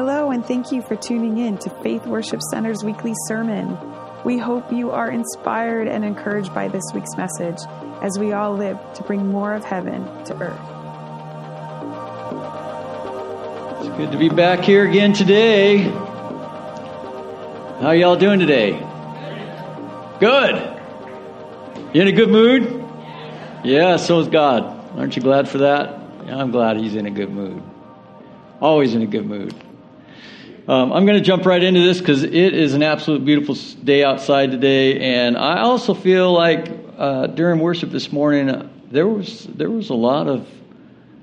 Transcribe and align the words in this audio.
Hello, 0.00 0.30
and 0.30 0.42
thank 0.42 0.72
you 0.72 0.80
for 0.80 0.96
tuning 0.96 1.36
in 1.36 1.58
to 1.58 1.68
Faith 1.82 2.06
Worship 2.06 2.40
Center's 2.50 2.82
weekly 2.82 3.12
sermon. 3.26 3.76
We 4.24 4.38
hope 4.38 4.72
you 4.72 4.90
are 4.92 5.10
inspired 5.10 5.88
and 5.88 6.06
encouraged 6.06 6.54
by 6.54 6.68
this 6.68 6.84
week's 6.94 7.14
message 7.18 7.58
as 8.00 8.18
we 8.18 8.32
all 8.32 8.56
live 8.56 8.78
to 8.94 9.02
bring 9.02 9.26
more 9.26 9.52
of 9.52 9.62
heaven 9.62 10.02
to 10.24 10.34
earth. 10.40 10.58
It's 13.80 13.94
good 13.98 14.10
to 14.12 14.16
be 14.16 14.30
back 14.30 14.60
here 14.60 14.88
again 14.88 15.12
today. 15.12 15.82
How 17.82 17.90
y'all 17.90 18.16
doing 18.16 18.38
today? 18.38 18.70
Good. 20.18 20.80
You 21.92 22.00
in 22.00 22.08
a 22.08 22.12
good 22.12 22.30
mood? 22.30 22.88
Yeah, 23.62 23.98
so 23.98 24.20
is 24.20 24.28
God. 24.28 24.98
Aren't 24.98 25.14
you 25.14 25.20
glad 25.20 25.46
for 25.46 25.58
that? 25.58 25.90
I'm 26.26 26.52
glad 26.52 26.78
he's 26.78 26.94
in 26.94 27.04
a 27.04 27.10
good 27.10 27.30
mood. 27.30 27.62
Always 28.62 28.94
in 28.94 29.02
a 29.02 29.06
good 29.06 29.26
mood. 29.26 29.54
Um, 30.70 30.92
I'm 30.92 31.04
going 31.04 31.18
to 31.18 31.24
jump 31.24 31.46
right 31.46 31.60
into 31.60 31.80
this 31.80 31.98
because 31.98 32.22
it 32.22 32.32
is 32.32 32.74
an 32.74 32.84
absolute 32.84 33.24
beautiful 33.24 33.56
day 33.82 34.04
outside 34.04 34.52
today, 34.52 35.00
and 35.00 35.36
I 35.36 35.62
also 35.62 35.94
feel 35.94 36.32
like 36.32 36.70
uh, 36.96 37.26
during 37.26 37.58
worship 37.58 37.90
this 37.90 38.12
morning 38.12 38.48
uh, 38.48 38.68
there 38.88 39.08
was 39.08 39.46
there 39.46 39.68
was 39.68 39.90
a 39.90 39.94
lot 39.94 40.28
of 40.28 40.46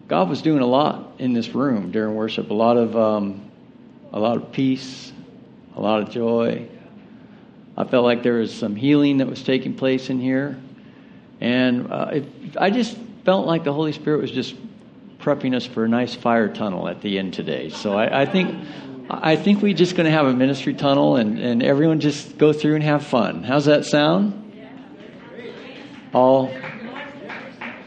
God 0.10 0.28
was 0.28 0.42
doing 0.42 0.60
a 0.60 0.66
lot 0.66 1.14
in 1.20 1.32
this 1.32 1.56
room 1.56 1.92
during 1.92 2.14
worship. 2.14 2.50
A 2.50 2.54
lot 2.54 2.76
of 2.76 2.98
um, 2.98 3.50
a 4.12 4.20
lot 4.20 4.36
of 4.36 4.52
peace, 4.52 5.14
a 5.78 5.82
lot 5.82 6.02
of 6.02 6.10
joy. 6.10 6.68
I 7.78 7.86
felt 7.86 8.04
like 8.04 8.24
there 8.24 8.40
was 8.40 8.54
some 8.54 8.76
healing 8.76 9.20
that 9.20 9.28
was 9.28 9.42
taking 9.42 9.76
place 9.76 10.10
in 10.10 10.20
here, 10.20 10.60
and 11.40 11.90
uh, 11.90 12.10
it, 12.12 12.26
I 12.60 12.70
just 12.70 12.98
felt 13.24 13.48
like 13.48 13.64
the 13.64 13.72
Holy 13.72 13.94
Spirit 13.94 14.20
was 14.20 14.32
just 14.32 14.56
prepping 15.20 15.56
us 15.56 15.66
for 15.66 15.86
a 15.86 15.88
nice 15.88 16.16
fire 16.16 16.54
tunnel 16.54 16.90
at 16.90 17.02
the 17.02 17.18
end 17.18 17.34
today. 17.34 17.70
So 17.70 17.94
I, 17.94 18.24
I 18.24 18.26
think 18.26 18.54
I 19.10 19.38
think 19.38 19.62
we're 19.62 19.74
just 19.74 19.96
going 19.96 20.06
to 20.06 20.12
have 20.12 20.28
a 20.28 20.34
ministry 20.34 20.74
tunnel 20.74 21.16
and, 21.16 21.40
and 21.40 21.64
everyone 21.64 22.02
just 22.02 22.38
go 22.38 22.52
through 22.52 22.76
and 22.76 22.84
have 22.84 23.06
fun. 23.06 23.44
How's 23.44 23.66
that 23.66 23.86
sound? 23.86 24.44
All, 26.14 26.52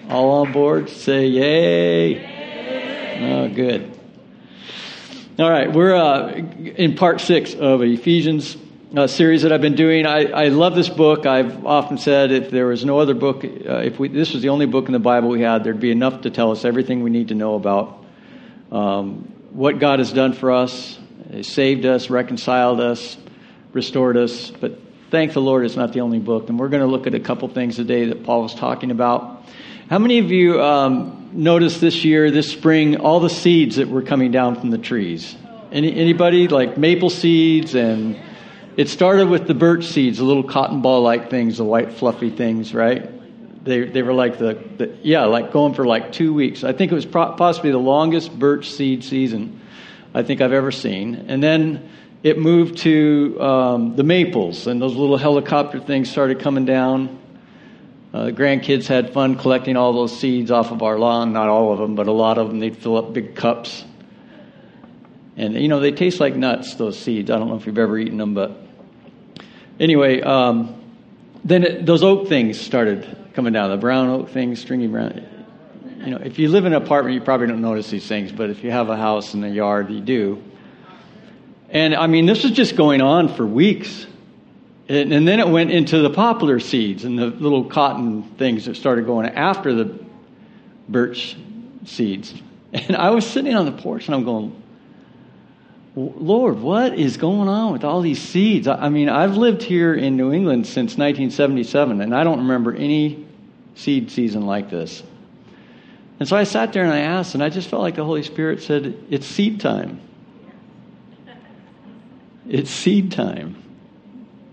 all 0.08 0.30
on 0.30 0.52
board? 0.52 0.88
Say 0.88 1.26
yay. 1.26 2.38
Oh, 3.22 3.48
good. 3.48 3.98
All 5.38 5.50
right, 5.50 5.70
we're 5.72 5.94
uh, 5.94 6.32
in 6.32 6.96
part 6.96 7.20
six 7.20 7.54
of 7.54 7.82
Ephesians 7.82 8.56
uh, 8.96 9.06
series 9.06 9.42
that 9.42 9.52
I've 9.52 9.60
been 9.60 9.74
doing. 9.74 10.06
I, 10.06 10.24
I 10.24 10.48
love 10.48 10.74
this 10.74 10.88
book. 10.88 11.26
I've 11.26 11.66
often 11.66 11.98
said 11.98 12.32
if 12.32 12.50
there 12.50 12.66
was 12.66 12.84
no 12.84 12.98
other 12.98 13.14
book, 13.14 13.44
uh, 13.44 13.76
if 13.76 13.98
we, 13.98 14.08
this 14.08 14.32
was 14.32 14.42
the 14.42 14.48
only 14.48 14.66
book 14.66 14.86
in 14.86 14.92
the 14.92 14.98
Bible 14.98 15.28
we 15.28 15.42
had, 15.42 15.64
there'd 15.64 15.80
be 15.80 15.91
enough 15.91 16.22
to 16.22 16.30
tell 16.30 16.50
us 16.50 16.64
everything 16.64 17.02
we 17.02 17.10
need 17.10 17.28
to 17.28 17.34
know 17.34 17.54
about 17.54 18.04
um, 18.72 19.32
what 19.50 19.78
God 19.78 19.98
has 19.98 20.12
done 20.12 20.32
for 20.32 20.52
us, 20.52 20.98
he 21.30 21.42
saved 21.42 21.84
us, 21.86 22.10
reconciled 22.10 22.80
us, 22.80 23.16
restored 23.72 24.16
us. 24.16 24.50
But 24.50 24.78
thank 25.10 25.32
the 25.32 25.40
Lord, 25.40 25.64
it's 25.64 25.76
not 25.76 25.92
the 25.92 26.00
only 26.00 26.18
book. 26.18 26.48
And 26.48 26.58
we're 26.58 26.68
going 26.68 26.82
to 26.82 26.88
look 26.88 27.06
at 27.06 27.14
a 27.14 27.20
couple 27.20 27.48
things 27.48 27.76
today 27.76 28.06
that 28.06 28.24
Paul 28.24 28.42
was 28.42 28.54
talking 28.54 28.90
about. 28.90 29.44
How 29.88 29.98
many 29.98 30.18
of 30.18 30.30
you 30.30 30.62
um, 30.62 31.30
noticed 31.32 31.80
this 31.80 32.04
year, 32.04 32.30
this 32.30 32.50
spring, 32.50 32.96
all 32.96 33.20
the 33.20 33.30
seeds 33.30 33.76
that 33.76 33.88
were 33.88 34.02
coming 34.02 34.30
down 34.30 34.58
from 34.58 34.70
the 34.70 34.78
trees? 34.78 35.36
Any, 35.72 35.94
anybody 35.94 36.48
like 36.48 36.76
maple 36.76 37.10
seeds 37.10 37.74
and 37.74 38.16
it 38.76 38.88
started 38.88 39.28
with 39.28 39.46
the 39.46 39.54
birch 39.54 39.86
seeds, 39.86 40.18
the 40.18 40.24
little 40.24 40.44
cotton 40.44 40.80
ball 40.80 41.02
like 41.02 41.28
things, 41.28 41.58
the 41.58 41.64
white 41.64 41.92
fluffy 41.92 42.30
things, 42.30 42.72
right? 42.72 43.10
They, 43.64 43.84
they 43.84 44.02
were 44.02 44.14
like 44.14 44.38
the, 44.38 44.54
the, 44.78 44.96
yeah, 45.02 45.24
like 45.24 45.52
going 45.52 45.74
for 45.74 45.84
like 45.84 46.12
two 46.12 46.32
weeks. 46.32 46.64
I 46.64 46.72
think 46.72 46.91
it 46.91 46.94
was 46.94 47.04
pro- 47.04 47.32
possibly 47.34 47.72
the 47.72 47.78
longest 47.78 48.36
birch 48.36 48.70
seed 48.70 49.04
season 49.04 49.59
I 50.14 50.22
think 50.22 50.41
I've 50.41 50.53
ever 50.53 50.72
seen. 50.72 51.27
And 51.28 51.42
then 51.42 51.89
it 52.22 52.39
moved 52.39 52.78
to 52.78 53.41
um, 53.41 53.97
the 53.97 54.03
maples, 54.03 54.66
and 54.66 54.81
those 54.81 54.94
little 54.94 55.16
helicopter 55.16 55.81
things 55.81 56.10
started 56.10 56.41
coming 56.41 56.65
down. 56.65 57.19
Uh, 58.12 58.25
the 58.26 58.32
grandkids 58.32 58.87
had 58.87 59.12
fun 59.12 59.37
collecting 59.37 59.76
all 59.76 59.93
those 59.93 60.19
seeds 60.19 60.50
off 60.50 60.72
of 60.72 60.82
our 60.82 60.99
lawn. 60.99 61.32
Not 61.32 61.49
all 61.49 61.72
of 61.72 61.78
them, 61.78 61.94
but 61.94 62.09
a 62.09 62.12
lot 62.12 62.38
of 62.38 62.49
them. 62.49 62.59
They'd 62.59 62.76
fill 62.76 62.97
up 62.97 63.12
big 63.12 63.37
cups. 63.37 63.84
And, 65.37 65.54
you 65.54 65.69
know, 65.69 65.81
they 65.81 65.93
taste 65.93 66.20
like 66.20 66.34
nuts, 66.34 66.75
those 66.75 66.99
seeds. 66.99 67.31
I 67.31 67.38
don't 67.38 67.49
know 67.49 67.56
if 67.56 67.66
you've 67.66 67.78
ever 67.78 67.97
eaten 67.97 68.19
them, 68.19 68.34
but 68.34 68.60
anyway, 69.78 70.20
um, 70.20 70.75
then 71.44 71.65
it, 71.65 71.87
those 71.87 72.03
oak 72.03 72.28
things 72.28 72.60
started 72.60 73.16
coming 73.32 73.53
down 73.53 73.70
the 73.70 73.76
brown 73.76 74.09
oak 74.10 74.28
things, 74.31 74.60
stringy 74.60 74.88
brown 74.88 75.26
you 76.00 76.11
know, 76.11 76.19
if 76.19 76.38
you 76.38 76.49
live 76.49 76.65
in 76.65 76.72
an 76.72 76.83
apartment, 76.83 77.15
you 77.15 77.21
probably 77.21 77.47
don't 77.47 77.61
notice 77.61 77.91
these 77.91 78.06
things, 78.06 78.33
but 78.33 78.50
if 78.50 78.65
you 78.65 78.71
have 78.71 78.88
a 78.88 78.97
house 78.97 79.34
and 79.34 79.44
a 79.44 79.49
yard, 79.49 79.91
you 79.91 80.00
do. 80.00 80.43
And 81.69 81.94
I 81.94 82.06
mean, 82.06 82.27
this 82.27 82.43
was 82.43 82.53
just 82.53 82.77
going 82.77 83.00
on 83.00 83.34
for 83.34 83.47
weeks. 83.47 84.06
And, 84.88 85.12
and, 85.12 85.28
then 85.28 85.38
it 85.38 85.49
went 85.49 85.71
into 85.71 86.00
the 86.00 86.11
poplar 86.11 86.59
seeds 86.59 87.05
and 87.05 87.16
the 87.16 87.27
little 87.27 87.65
cotton 87.65 88.22
things 88.38 88.65
that 88.65 88.77
started 88.77 89.06
going 89.06 89.28
after 89.28 89.72
the 89.72 90.05
birch 90.88 91.37
seeds. 91.84 92.34
And 92.72 92.97
I 92.97 93.11
was 93.11 93.27
sitting 93.27 93.55
on 93.55 93.67
the 93.67 93.72
porch 93.72 94.06
and 94.06 94.15
I'm 94.15 94.25
going, 94.25 94.61
Lord, 95.97 96.61
what 96.61 96.97
is 96.97 97.17
going 97.17 97.49
on 97.49 97.72
with 97.72 97.84
all 97.84 98.00
these 98.00 98.22
seeds? 98.22 98.69
I 98.69 98.88
mean, 98.88 99.09
I've 99.09 99.37
lived 99.37 99.62
here 99.62 99.93
in 99.93 100.17
New 100.17 100.32
England 100.32 100.67
since 100.67 100.97
1977, 100.97 102.00
and 102.00 102.15
I 102.15 102.22
don't 102.22 102.38
remember 102.38 102.72
any 102.72 103.27
seed 103.75 104.11
season 104.11 104.47
like 104.47 104.71
this. 104.71 105.03
And 106.20 106.28
so 106.28 106.36
I 106.36 106.44
sat 106.44 106.75
there 106.75 106.84
and 106.84 106.92
I 106.92 107.00
asked, 107.00 107.34
and 107.34 107.42
I 107.42 107.48
just 107.48 107.69
felt 107.69 107.81
like 107.81 107.97
the 107.97 108.04
Holy 108.04 108.22
Spirit 108.22 108.62
said, 108.62 109.06
It's 109.08 109.26
seed 109.26 109.58
time. 109.58 110.03
It's 112.47 112.70
seed 112.70 113.12
time. 113.12 113.62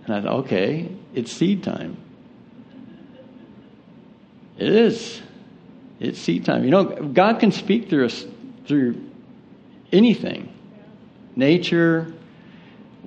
And 0.05 0.15
I 0.15 0.21
thought, 0.21 0.33
okay, 0.45 0.89
it's 1.13 1.31
seed 1.31 1.63
time. 1.63 1.97
It 4.57 4.69
is. 4.69 5.21
It's 5.99 6.19
seed 6.19 6.45
time. 6.45 6.63
You 6.63 6.69
know, 6.69 6.85
God 6.85 7.39
can 7.39 7.51
speak 7.51 7.89
through 7.89 8.05
us 8.05 8.25
through 8.65 9.03
anything. 9.91 10.53
Nature, 11.35 12.13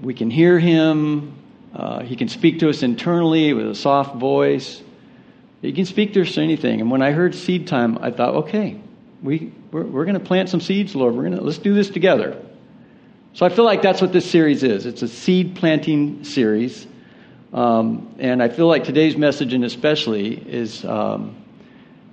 we 0.03 0.13
can 0.13 0.31
hear 0.31 0.59
Him. 0.59 1.35
Uh, 1.75 2.01
he 2.01 2.17
can 2.17 2.29
speak 2.29 2.59
to 2.59 2.69
us 2.69 2.83
internally 2.83 3.55
with 3.55 3.71
a 3.71 3.75
soft 3.75 4.17
voice. 4.17 4.83
You 5.63 5.73
can 5.75 5.85
speak 5.85 6.15
to 6.15 6.23
us 6.23 6.39
anything. 6.39 6.81
And 6.81 6.91
when 6.91 7.03
I 7.03 7.13
heard 7.13 7.35
seed 7.35 7.67
time, 7.67 7.99
I 7.99 8.11
thought, 8.11 8.35
okay, 8.47 8.81
we, 9.23 9.53
we're, 9.71 9.85
we're 9.85 10.05
going 10.05 10.19
to 10.19 10.25
plant 10.25 10.49
some 10.49 10.61
seeds, 10.61 10.95
Lord. 10.95 11.15
We're 11.15 11.25
going 11.25 11.37
to, 11.37 11.43
let's 11.43 11.59
do 11.59 11.75
this 11.75 11.91
together. 11.91 12.41
So 13.35 13.45
I 13.45 13.51
feel 13.51 13.65
like 13.65 13.83
that's 13.83 14.01
what 14.01 14.13
this 14.13 14.29
series 14.29 14.63
is. 14.63 14.87
It's 14.87 15.03
a 15.03 15.09
seed 15.09 15.57
planting 15.57 16.25
series. 16.25 16.87
Um, 17.53 18.15
and 18.19 18.43
I 18.43 18.49
feel 18.49 18.67
like 18.67 18.85
today's 18.85 19.17
message, 19.17 19.53
and 19.53 19.65
especially, 19.65 20.35
is, 20.35 20.85
um, 20.85 21.37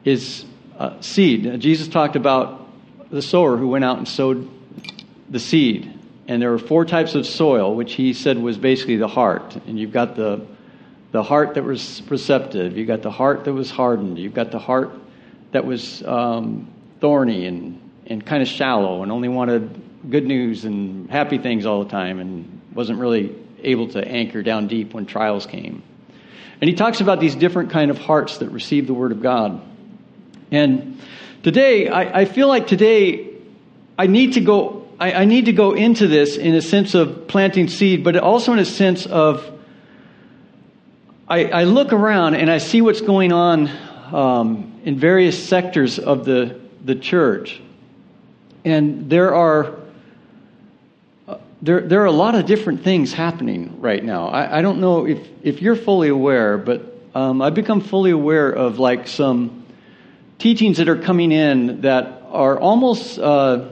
is 0.04 0.46
uh, 0.78 1.00
seed. 1.00 1.60
Jesus 1.62 1.88
talked 1.88 2.16
about 2.16 2.68
the 3.10 3.22
sower 3.22 3.56
who 3.56 3.70
went 3.70 3.86
out 3.86 3.98
and 3.98 4.08
sowed 4.08 4.50
the 5.30 5.40
seed. 5.40 5.94
And 6.28 6.42
there 6.42 6.52
were 6.52 6.60
four 6.60 6.84
types 6.84 7.16
of 7.16 7.26
soil, 7.26 7.74
which 7.74 7.94
he 7.94 8.12
said 8.14 8.38
was 8.38 8.58
basically 8.58 8.98
the 8.98 9.08
heart. 9.08 9.56
And 9.68 9.80
you've 9.80 9.94
got 9.94 10.18
the 10.18 10.46
the 11.18 11.24
heart 11.24 11.56
that 11.56 11.64
was 11.64 12.04
receptive. 12.12 12.78
You 12.78 12.86
got 12.86 13.02
the 13.02 13.10
heart 13.10 13.46
that 13.46 13.54
was 13.54 13.72
hardened. 13.72 14.20
You've 14.20 14.36
got 14.36 14.52
the 14.52 14.60
heart 14.60 14.92
that 15.52 15.66
was 15.66 16.04
um, 16.04 16.72
thorny 17.02 17.48
and, 17.48 17.82
and 18.06 18.24
kind 18.24 18.44
of 18.44 18.48
shallow 18.48 19.02
and 19.02 19.12
only 19.12 19.28
wanted 19.28 19.82
good 20.12 20.28
news 20.28 20.64
and 20.64 21.10
happy 21.10 21.40
things 21.40 21.66
all 21.66 21.84
the 21.84 21.90
time 21.90 22.20
and 22.20 22.62
wasn't 22.72 23.00
really 23.00 23.36
able 23.64 23.88
to 23.88 24.08
anchor 24.08 24.44
down 24.44 24.68
deep 24.68 24.94
when 24.94 25.08
trials 25.08 25.48
came. 25.48 25.82
And 26.62 26.70
he 26.70 26.76
talks 26.76 27.02
about 27.02 27.20
these 27.20 27.34
different 27.34 27.72
kind 27.72 27.90
of 27.90 27.98
hearts 27.98 28.38
that 28.38 28.50
receive 28.50 28.86
the 28.86 28.94
word 28.94 29.12
of 29.12 29.24
God. 29.24 29.60
And 30.52 31.02
today, 31.42 31.90
I, 31.90 32.20
I 32.20 32.26
feel 32.26 32.48
like 32.48 32.68
today 32.68 33.28
I 33.98 34.06
need 34.06 34.34
to 34.34 34.42
go 34.42 34.88
I, 35.00 35.14
I 35.14 35.26
need 35.26 35.46
to 35.46 35.54
go 35.54 35.74
into 35.74 36.08
this 36.08 36.38
in 36.38 36.54
a 36.54 36.62
sense 36.62 36.94
of 36.94 37.28
planting 37.28 37.70
seed, 37.70 38.04
but 38.04 38.16
also 38.18 38.54
in 38.54 38.60
a 38.60 38.66
sense 38.66 39.08
of 39.08 39.57
I, 41.30 41.46
I 41.46 41.64
look 41.66 41.92
around 41.92 42.36
and 42.36 42.50
I 42.50 42.58
see 42.58 42.82
what's 42.82 43.02
going 43.02 43.34
on 43.34 43.70
um, 44.14 44.80
in 44.86 44.98
various 44.98 45.48
sectors 45.48 46.00
of 46.00 46.24
the, 46.24 46.58
the 46.86 46.96
church. 46.96 47.62
And 48.64 49.10
there 49.10 49.36
are, 49.36 49.76
uh, 51.28 51.40
there, 51.62 51.82
there 51.82 52.02
are 52.02 52.06
a 52.06 52.14
lot 52.14 52.36
of 52.36 52.46
different 52.46 52.86
things 52.86 53.12
happening 53.12 53.82
right 53.82 54.02
now. 54.02 54.30
I, 54.30 54.60
I 54.60 54.62
don't 54.62 54.80
know 54.80 55.06
if, 55.06 55.28
if 55.44 55.62
you're 55.62 55.76
fully 55.76 56.08
aware, 56.08 56.58
but 56.58 56.98
um, 57.14 57.42
I've 57.42 57.56
become 57.56 57.82
fully 57.82 58.12
aware 58.12 58.50
of 58.50 58.80
like 58.80 59.10
some 59.10 59.66
teachings 60.40 60.78
that 60.78 60.88
are 60.88 61.02
coming 61.02 61.34
in 61.34 61.82
that 61.82 62.24
are 62.30 62.58
almost, 62.58 63.20
uh, 63.20 63.68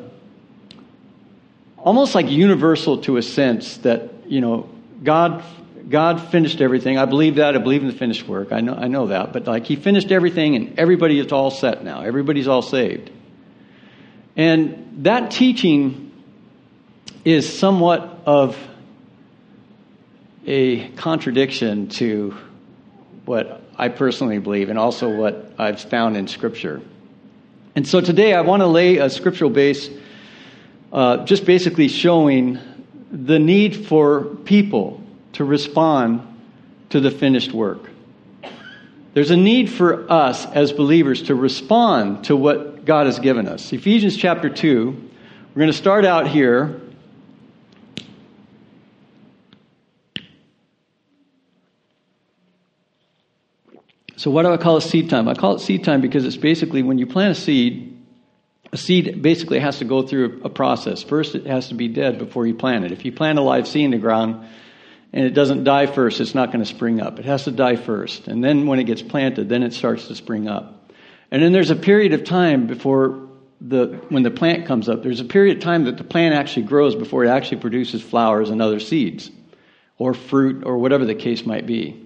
almost 1.78 2.16
like 2.16 2.30
universal 2.30 2.98
to 3.04 3.16
a 3.16 3.22
sense 3.22 3.78
that, 3.78 4.12
you 4.28 4.42
know, 4.42 4.70
God 5.04 5.42
God 5.88 6.20
finished 6.32 6.62
everything. 6.62 6.98
I 6.98 7.06
believe 7.06 7.36
that. 7.36 7.56
I 7.56 7.60
believe 7.60 7.82
in 7.82 7.88
the 7.88 7.94
finished 7.94 8.28
work. 8.28 8.52
I 8.52 8.62
know, 8.62 8.74
I 8.74 8.88
know 8.88 9.08
that. 9.08 9.34
But 9.34 9.46
like 9.46 9.66
He 9.66 9.76
finished 9.76 10.12
everything 10.12 10.56
and 10.56 10.80
everybody 10.80 11.20
is 11.20 11.32
all 11.32 11.52
set 11.52 11.84
now. 11.84 12.02
Everybody's 12.02 12.48
all 12.48 12.62
saved. 12.62 13.12
And 14.36 15.04
that 15.04 15.32
teaching 15.32 16.12
is 17.24 17.58
somewhat 17.58 18.22
of 18.26 18.58
a 20.46 20.90
contradiction 20.90 21.90
to 21.90 22.36
what 23.26 23.62
I 23.78 23.90
personally 23.90 24.40
believe 24.40 24.70
and 24.70 24.78
also 24.78 25.10
what 25.10 25.54
I've 25.58 25.82
found 25.82 26.18
in 26.18 26.28
Scripture. 26.28 26.82
And 27.76 27.88
so 27.88 28.00
today 28.02 28.34
I 28.34 28.42
want 28.42 28.62
to 28.62 28.68
lay 28.68 28.98
a 28.98 29.10
scriptural 29.10 29.50
base, 29.50 29.90
uh, 30.94 31.26
just 31.26 31.46
basically 31.46 31.90
showing 31.90 32.60
the 33.12 33.38
need 33.38 33.88
for 33.88 34.24
people 34.24 35.05
to 35.36 35.44
respond 35.44 36.22
to 36.90 37.00
the 37.00 37.12
finished 37.12 37.54
work. 37.54 37.90
There's 39.14 39.32
a 39.32 39.38
need 39.38 39.70
for 39.70 40.12
us 40.12 40.46
as 40.46 40.74
believers 40.74 41.24
to 41.24 41.36
respond 41.36 42.26
to 42.26 42.36
what 42.36 42.86
God 42.86 43.06
has 43.06 43.20
given 43.20 43.48
us. 43.48 43.72
Ephesians 43.72 44.18
chapter 44.18 44.50
2, 44.50 44.92
we're 45.54 45.60
going 45.60 45.72
to 45.72 45.78
start 45.78 46.06
out 46.06 46.28
here 46.28 46.82
So, 54.18 54.32
why 54.32 54.42
do 54.42 54.52
I 54.52 54.58
call 54.58 54.78
it 54.78 54.82
seed 54.82 55.10
time? 55.10 55.28
I 55.28 55.36
call 55.36 55.56
it 55.56 55.60
seed 55.60 55.84
time 55.84 56.02
because 56.02 56.26
it's 56.26 56.38
basically 56.38 56.82
when 56.82 56.98
you 56.98 57.06
plant 57.06 57.38
a 57.38 57.40
seed, 57.40 57.96
a 58.72 58.78
seed 58.78 59.22
basically 59.22 59.60
has 59.60 59.78
to 59.80 59.86
go 59.86 60.02
through 60.02 60.42
a 60.44 60.50
process. 60.50 61.04
First, 61.04 61.36
it 61.36 61.46
has 61.46 61.68
to 61.68 61.76
be 61.76 61.90
dead 61.90 62.18
before 62.18 62.48
you 62.48 62.56
plant 62.56 62.86
it. 62.86 62.92
If 62.92 63.06
you 63.06 63.12
plant 63.12 63.38
a 63.38 63.44
live 63.44 63.68
seed 63.68 63.86
in 63.86 63.92
the 63.92 64.00
ground 64.00 64.48
and 65.16 65.24
it 65.24 65.34
doesn't 65.34 65.64
die 65.64 65.86
first, 65.86 66.20
it's 66.20 66.36
not 66.36 66.52
going 66.52 66.60
to 66.60 66.66
spring 66.66 67.00
up. 67.00 67.20
It 67.20 67.26
has 67.26 67.46
to 67.46 67.52
die 67.52 67.78
first. 67.78 68.28
And 68.28 68.44
then 68.44 68.68
when 68.68 68.80
it 68.80 68.84
gets 68.84 69.02
planted, 69.02 69.48
then 69.48 69.64
it 69.64 69.72
starts 69.72 70.10
to 70.10 70.16
spring 70.16 70.50
up. 70.50 70.92
And 71.32 71.42
then 71.42 71.54
there's 71.54 71.70
a 71.72 71.76
period 71.78 72.12
of 72.12 72.26
time 72.26 72.68
before 72.68 73.30
the, 73.62 74.02
when 74.10 74.24
the 74.24 74.30
plant 74.30 74.66
comes 74.68 74.90
up, 74.90 75.04
there's 75.04 75.22
a 75.22 75.26
period 75.26 75.58
of 75.58 75.64
time 75.64 75.86
that 75.86 75.98
the 75.98 76.04
plant 76.04 76.36
actually 76.36 76.64
grows 76.64 76.96
before 76.96 77.24
it 77.24 77.30
actually 77.30 77.62
produces 77.62 78.02
flowers 78.02 78.50
and 78.50 78.62
other 78.62 78.82
seeds 78.82 79.32
or 79.98 80.14
fruit 80.14 80.66
or 80.66 80.78
whatever 80.78 81.06
the 81.06 81.16
case 81.16 81.46
might 81.46 81.66
be. 81.66 82.06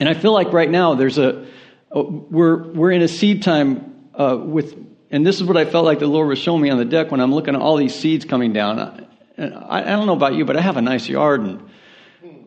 And 0.00 0.08
I 0.08 0.14
feel 0.14 0.32
like 0.32 0.52
right 0.52 0.68
now 0.68 0.96
there's 0.96 1.18
a, 1.18 1.46
we're, 1.92 2.72
we're 2.72 2.90
in 2.90 3.02
a 3.02 3.08
seed 3.08 3.44
time 3.44 4.08
uh, 4.14 4.36
with, 4.36 4.76
and 5.12 5.24
this 5.24 5.36
is 5.36 5.44
what 5.44 5.56
I 5.56 5.64
felt 5.64 5.84
like 5.84 6.00
the 6.00 6.08
Lord 6.08 6.26
was 6.26 6.40
showing 6.40 6.60
me 6.60 6.70
on 6.70 6.78
the 6.78 6.84
deck 6.84 7.12
when 7.12 7.20
I'm 7.20 7.32
looking 7.32 7.54
at 7.54 7.60
all 7.60 7.76
these 7.76 7.94
seeds 7.94 8.24
coming 8.24 8.52
down. 8.52 8.80
I, 8.80 9.44
I, 9.44 9.82
I 9.82 9.90
don't 9.90 10.06
know 10.06 10.16
about 10.16 10.34
you, 10.34 10.44
but 10.44 10.56
I 10.56 10.60
have 10.60 10.76
a 10.76 10.82
nice 10.82 11.08
yard 11.08 11.42
and 11.42 11.70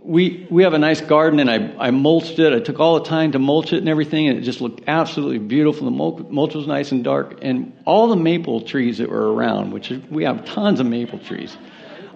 we, 0.02 0.48
we 0.50 0.64
have 0.64 0.74
a 0.74 0.80
nice 0.80 1.02
garden 1.02 1.40
and 1.40 1.50
I, 1.50 1.88
I 1.88 1.92
mulched 1.92 2.40
it. 2.40 2.54
I 2.54 2.60
took 2.60 2.80
all 2.80 3.00
the 3.00 3.06
time 3.06 3.32
to 3.34 3.40
mulch 3.40 3.74
it 3.74 3.78
and 3.78 3.90
everything 3.90 4.28
and 4.28 4.38
it 4.38 4.42
just 4.42 4.62
looked 4.62 4.82
absolutely 4.88 5.40
beautiful. 5.40 5.86
The 5.86 6.24
mulch 6.32 6.56
was 6.56 6.68
nice 6.68 6.92
and 6.92 7.04
dark 7.04 7.40
and 7.42 7.78
all 7.86 8.08
the 8.08 8.16
maple 8.16 8.62
trees 8.62 8.98
that 9.00 9.10
were 9.10 9.34
around, 9.34 9.72
which 9.72 9.92
we 10.10 10.24
have 10.24 10.46
tons 10.46 10.80
of 10.80 10.86
maple 10.86 11.20
trees 11.20 11.58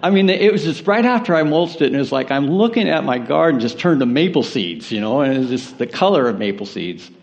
I 0.03 0.09
mean, 0.09 0.29
it 0.29 0.51
was 0.51 0.65
just 0.65 0.85
right 0.85 1.05
after 1.05 1.33
I 1.33 1.43
mulched 1.43 1.81
it, 1.81 1.85
and 1.85 1.95
it 1.95 1.99
was 1.99 2.11
like 2.11 2.29
I'm 2.29 2.47
looking 2.47 2.89
at 2.89 3.05
my 3.05 3.17
garden 3.17 3.61
just 3.61 3.79
turned 3.79 4.01
to 4.01 4.05
maple 4.05 4.43
seeds, 4.43 4.91
you 4.91 4.99
know, 4.99 5.21
and 5.21 5.37
it's 5.37 5.49
just 5.49 5.77
the 5.77 5.87
color 5.87 6.27
of 6.27 6.37
maple 6.37 6.65
seeds. 6.65 7.09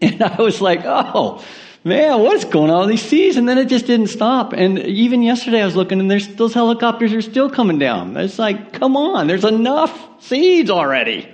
And 0.00 0.22
I 0.22 0.40
was 0.40 0.60
like, 0.60 0.82
oh, 0.84 1.44
man, 1.84 2.20
what's 2.20 2.44
going 2.44 2.70
on 2.70 2.80
with 2.80 2.90
these 2.90 3.02
seeds? 3.02 3.36
And 3.36 3.48
then 3.48 3.58
it 3.58 3.66
just 3.66 3.86
didn't 3.86 4.08
stop. 4.08 4.52
And 4.52 4.78
even 4.78 5.22
yesterday 5.22 5.62
I 5.62 5.64
was 5.64 5.76
looking, 5.76 6.00
and 6.00 6.10
there's 6.10 6.28
those 6.36 6.54
helicopters 6.54 7.12
are 7.12 7.22
still 7.22 7.50
coming 7.50 7.78
down. 7.78 8.16
It's 8.16 8.38
like, 8.38 8.72
come 8.72 8.96
on, 8.96 9.26
there's 9.26 9.44
enough 9.44 10.22
seeds 10.22 10.70
already. 10.70 11.28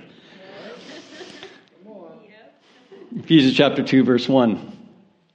Ephesians 3.17 3.55
chapter 3.55 3.81
2, 3.81 4.03
verse 4.03 4.27
1. 4.27 4.73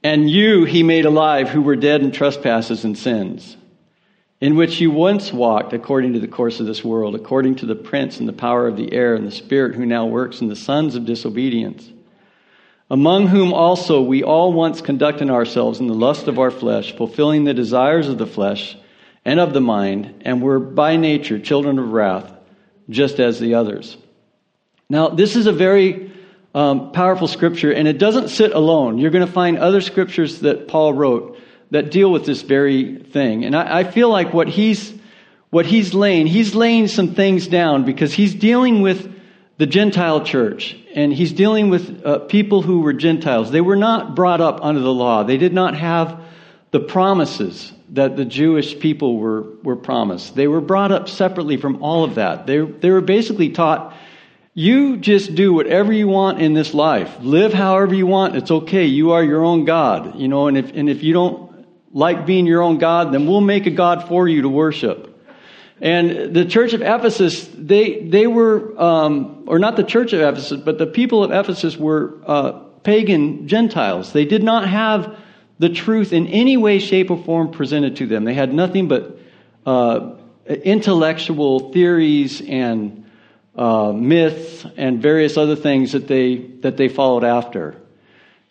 And 0.02 0.30
you 0.30 0.64
he 0.64 0.82
made 0.82 1.06
alive 1.06 1.48
who 1.48 1.62
were 1.62 1.76
dead 1.76 2.02
in 2.02 2.12
trespasses 2.12 2.84
and 2.84 2.96
sins 2.96 3.56
in 4.40 4.56
which 4.56 4.80
you 4.80 4.90
once 4.90 5.32
walked 5.32 5.72
according 5.72 6.14
to 6.14 6.18
the 6.18 6.28
course 6.28 6.60
of 6.60 6.66
this 6.66 6.82
world, 6.82 7.14
according 7.14 7.56
to 7.56 7.66
the 7.66 7.74
prince 7.74 8.18
and 8.18 8.28
the 8.28 8.32
power 8.32 8.66
of 8.66 8.76
the 8.76 8.92
air 8.92 9.14
and 9.14 9.26
the 9.26 9.30
spirit 9.30 9.74
who 9.74 9.84
now 9.84 10.06
works 10.06 10.40
in 10.40 10.48
the 10.48 10.56
sons 10.56 10.94
of 10.94 11.04
disobedience, 11.04 11.90
among 12.90 13.28
whom 13.28 13.52
also 13.52 14.02
we 14.02 14.24
all 14.24 14.52
once 14.52 14.80
conducted 14.80 15.30
ourselves 15.30 15.78
in 15.78 15.86
the 15.86 15.94
lust 15.94 16.26
of 16.26 16.38
our 16.38 16.50
flesh, 16.50 16.94
fulfilling 16.96 17.44
the 17.44 17.54
desires 17.54 18.08
of 18.08 18.18
the 18.18 18.26
flesh 18.26 18.76
and 19.24 19.38
of 19.38 19.52
the 19.52 19.60
mind, 19.60 20.22
and 20.22 20.42
were 20.42 20.58
by 20.58 20.96
nature 20.96 21.38
children 21.38 21.78
of 21.78 21.92
wrath, 21.92 22.32
just 22.88 23.20
as 23.20 23.38
the 23.38 23.54
others. 23.54 23.96
Now, 24.88 25.08
this 25.08 25.36
is 25.36 25.46
a 25.46 25.52
very 25.52 26.10
um, 26.52 26.90
powerful 26.90 27.28
scripture, 27.28 27.70
and 27.72 27.86
it 27.86 27.98
doesn't 27.98 28.30
sit 28.30 28.52
alone. 28.52 28.98
You're 28.98 29.12
going 29.12 29.26
to 29.26 29.32
find 29.32 29.58
other 29.58 29.80
scriptures 29.80 30.40
that 30.40 30.66
Paul 30.66 30.92
wrote 30.92 31.38
that 31.70 31.92
deal 31.92 32.10
with 32.10 32.26
this 32.26 32.42
very 32.42 32.96
thing. 32.96 33.44
And 33.44 33.54
I, 33.54 33.80
I 33.80 33.84
feel 33.84 34.08
like 34.08 34.34
what 34.34 34.48
he's, 34.48 34.92
what 35.50 35.66
he's 35.66 35.94
laying, 35.94 36.26
he's 36.26 36.56
laying 36.56 36.88
some 36.88 37.14
things 37.14 37.46
down 37.46 37.84
because 37.84 38.12
he's 38.12 38.34
dealing 38.34 38.80
with 38.80 39.14
the 39.58 39.66
Gentile 39.66 40.24
church 40.24 40.76
and 40.94 41.12
he's 41.12 41.32
dealing 41.32 41.70
with 41.70 42.04
uh, 42.04 42.20
people 42.20 42.62
who 42.62 42.80
were 42.80 42.92
Gentiles. 42.92 43.50
They 43.50 43.60
were 43.60 43.76
not 43.76 44.14
brought 44.14 44.40
up 44.40 44.60
under 44.62 44.80
the 44.80 44.92
law. 44.92 45.22
They 45.22 45.36
did 45.36 45.52
not 45.52 45.76
have 45.76 46.20
the 46.70 46.80
promises 46.80 47.72
that 47.90 48.16
the 48.16 48.24
Jewish 48.24 48.78
people 48.78 49.18
were, 49.18 49.42
were 49.62 49.76
promised. 49.76 50.34
They 50.34 50.46
were 50.46 50.60
brought 50.60 50.92
up 50.92 51.08
separately 51.08 51.56
from 51.56 51.82
all 51.82 52.04
of 52.04 52.14
that. 52.16 52.46
They, 52.46 52.58
they 52.58 52.90
were 52.90 53.00
basically 53.00 53.50
taught, 53.50 53.94
you 54.54 54.96
just 54.96 55.34
do 55.34 55.52
whatever 55.52 55.92
you 55.92 56.06
want 56.06 56.40
in 56.40 56.54
this 56.54 56.74
life. 56.74 57.16
Live 57.20 57.52
however 57.52 57.94
you 57.94 58.06
want. 58.06 58.36
It's 58.36 58.50
okay. 58.50 58.86
You 58.86 59.12
are 59.12 59.22
your 59.22 59.44
own 59.44 59.64
God. 59.64 60.18
You 60.18 60.28
know, 60.28 60.48
and 60.48 60.56
if, 60.56 60.72
and 60.74 60.88
if 60.88 61.02
you 61.02 61.12
don't 61.12 61.66
like 61.92 62.26
being 62.26 62.46
your 62.46 62.62
own 62.62 62.78
God, 62.78 63.12
then 63.12 63.26
we'll 63.26 63.40
make 63.40 63.66
a 63.66 63.70
God 63.70 64.06
for 64.06 64.28
you 64.28 64.42
to 64.42 64.48
worship. 64.48 65.09
And 65.80 66.34
the 66.34 66.44
church 66.44 66.74
of 66.74 66.82
Ephesus, 66.82 67.48
they, 67.54 68.00
they 68.00 68.26
were, 68.26 68.78
um, 68.80 69.44
or 69.46 69.58
not 69.58 69.76
the 69.76 69.84
church 69.84 70.12
of 70.12 70.20
Ephesus, 70.20 70.60
but 70.60 70.76
the 70.76 70.86
people 70.86 71.24
of 71.24 71.30
Ephesus 71.30 71.76
were 71.76 72.18
uh, 72.26 72.52
pagan 72.82 73.48
Gentiles. 73.48 74.12
They 74.12 74.26
did 74.26 74.42
not 74.42 74.68
have 74.68 75.16
the 75.58 75.70
truth 75.70 76.12
in 76.12 76.26
any 76.26 76.56
way, 76.56 76.78
shape, 76.78 77.10
or 77.10 77.22
form 77.22 77.50
presented 77.50 77.96
to 77.96 78.06
them. 78.06 78.24
They 78.24 78.34
had 78.34 78.52
nothing 78.52 78.88
but 78.88 79.18
uh, 79.64 80.16
intellectual 80.46 81.72
theories 81.72 82.42
and 82.42 83.06
uh, 83.56 83.92
myths 83.92 84.66
and 84.76 85.00
various 85.00 85.36
other 85.36 85.56
things 85.56 85.92
that 85.92 86.08
they, 86.08 86.36
that 86.36 86.76
they 86.76 86.88
followed 86.88 87.24
after. 87.24 87.76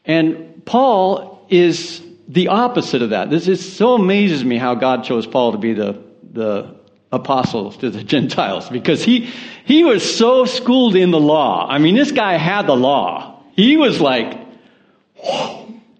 And 0.05 0.63
Paul 0.65 1.45
is 1.49 2.01
the 2.27 2.49
opposite 2.49 3.01
of 3.01 3.11
that. 3.11 3.29
This 3.29 3.47
is 3.47 3.75
so 3.75 3.95
amazes 3.95 4.43
me 4.43 4.57
how 4.57 4.75
God 4.75 5.03
chose 5.03 5.25
Paul 5.25 5.53
to 5.53 5.57
be 5.57 5.73
the, 5.73 6.03
the 6.31 6.78
apostle 7.11 7.71
to 7.71 7.89
the 7.89 8.03
Gentiles 8.15 8.69
because 8.69 9.03
he, 9.03 9.29
he 9.65 9.83
was 9.83 10.17
so 10.17 10.45
schooled 10.45 10.95
in 10.95 11.11
the 11.11 11.19
law. 11.19 11.67
I 11.69 11.77
mean, 11.79 11.95
this 11.95 12.11
guy 12.11 12.37
had 12.37 12.67
the 12.67 12.75
law. 12.75 13.41
He 13.53 13.77
was 13.77 13.99
like, 13.99 14.37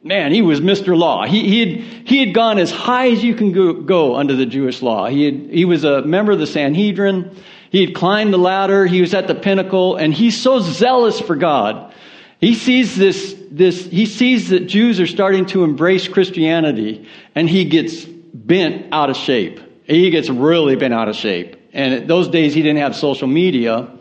man, 0.04 0.32
he 0.32 0.42
was 0.42 0.62
Mr. 0.62 0.98
Law. 0.98 1.26
He, 1.26 1.48
he, 1.48 1.60
had, 1.60 2.08
he 2.08 2.26
had 2.26 2.34
gone 2.34 2.58
as 2.58 2.72
high 2.72 3.10
as 3.10 3.24
you 3.24 3.36
can 3.36 3.52
go, 3.52 3.74
go 3.74 4.16
under 4.16 4.36
the 4.36 4.46
Jewish 4.46 4.82
law. 4.82 5.08
He, 5.08 5.26
had, 5.26 5.34
he 5.52 5.66
was 5.66 5.84
a 5.84 6.04
member 6.04 6.32
of 6.32 6.40
the 6.40 6.48
Sanhedrin. 6.48 7.36
He 7.70 7.86
had 7.86 7.94
climbed 7.94 8.34
the 8.34 8.38
ladder. 8.38 8.86
He 8.86 9.02
was 9.02 9.14
at 9.14 9.28
the 9.28 9.36
pinnacle 9.36 9.98
and 9.98 10.14
he's 10.14 10.40
so 10.40 10.60
zealous 10.60 11.20
for 11.20 11.36
God. 11.36 11.94
He 12.40 12.56
sees 12.56 12.96
this 12.96 13.40
this, 13.52 13.86
he 13.86 14.06
sees 14.06 14.50
that 14.50 14.68
Jews 14.68 15.00
are 15.00 15.08
starting 15.08 15.46
to 15.48 15.64
embrace 15.64 16.08
Christianity 16.08 17.08
and 17.36 17.50
he 17.50 17.66
gets 17.66 18.06
bent 18.06 18.88
out 18.92 19.10
of 19.10 19.18
shape. 19.18 19.60
He 19.90 20.12
gets 20.12 20.30
really 20.30 20.76
bent 20.76 20.94
out 20.94 21.10
of 21.10 21.16
shape. 21.16 21.58
And 21.74 22.08
those 22.08 22.28
days 22.28 22.54
he 22.54 22.62
didn't 22.62 22.80
have 22.80 22.96
social 22.96 23.28
media 23.28 23.92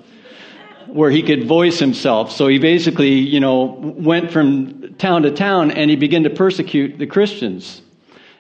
where 0.87 1.11
he 1.11 1.23
could 1.23 1.47
voice 1.47 1.79
himself. 1.79 2.31
So 2.31 2.47
he 2.47 2.59
basically, 2.59 3.15
you 3.15 3.41
know, 3.41 3.65
went 3.65 4.31
from 4.31 4.95
town 4.95 5.23
to 5.23 5.31
town 5.31 5.71
and 5.71 5.91
he 5.91 5.97
began 5.97 6.25
to 6.25 6.31
persecute 6.31 6.99
the 6.99 7.07
Christians 7.07 7.81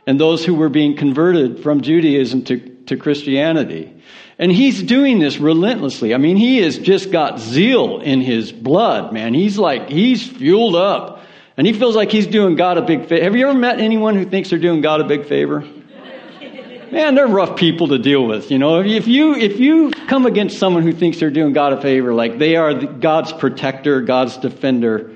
and 0.07 0.21
those 0.21 0.45
who 0.45 0.55
were 0.55 0.69
being 0.69 0.97
converted 0.97 1.63
from 1.63 1.81
Judaism 1.81 2.45
to, 2.45 2.59
to 2.87 2.97
Christianity. 2.97 3.95
And 4.39 4.53
he's 4.53 4.83
doing 4.83 5.19
this 5.19 5.39
relentlessly. 5.39 6.15
I 6.15 6.19
mean, 6.19 6.37
he 6.37 6.59
has 6.59 6.79
just 6.79 7.11
got 7.11 7.41
zeal 7.41 8.01
in 8.01 8.21
his 8.21 8.53
blood, 8.53 9.13
man. 9.13 9.35
He's 9.35 9.59
like, 9.59 9.89
he's 9.89 10.27
fueled 10.27 10.77
up. 10.77 11.23
And 11.57 11.67
he 11.67 11.73
feels 11.73 11.97
like 11.97 12.13
he's 12.13 12.27
doing 12.27 12.57
God 12.57 12.79
a 12.79 12.83
big 12.83 13.09
favor. 13.09 13.25
Have 13.25 13.35
you 13.35 13.49
ever 13.49 13.59
met 13.59 13.81
anyone 13.81 14.15
who 14.15 14.25
thinks 14.25 14.51
they're 14.51 14.59
doing 14.59 14.81
God 14.81 15.01
a 15.01 15.05
big 15.05 15.27
favor? 15.27 15.67
Man, 16.91 17.15
they're 17.15 17.27
rough 17.27 17.57
people 17.57 17.89
to 17.89 17.99
deal 17.99 18.27
with. 18.27 18.51
You 18.51 18.59
know, 18.59 18.81
if 18.81 19.07
you 19.07 19.35
if 19.35 19.61
you 19.61 19.91
come 20.09 20.27
against 20.27 20.59
someone 20.59 20.83
who 20.83 20.93
thinks 20.93 21.19
they're 21.19 21.31
doing 21.31 21.53
God 21.53 21.73
a 21.73 21.81
favor, 21.81 22.15
like 22.15 22.39
they 22.39 22.57
are 22.57 22.75
God's 22.75 23.33
protector, 23.33 24.01
God's 24.01 24.37
defender, 24.37 25.15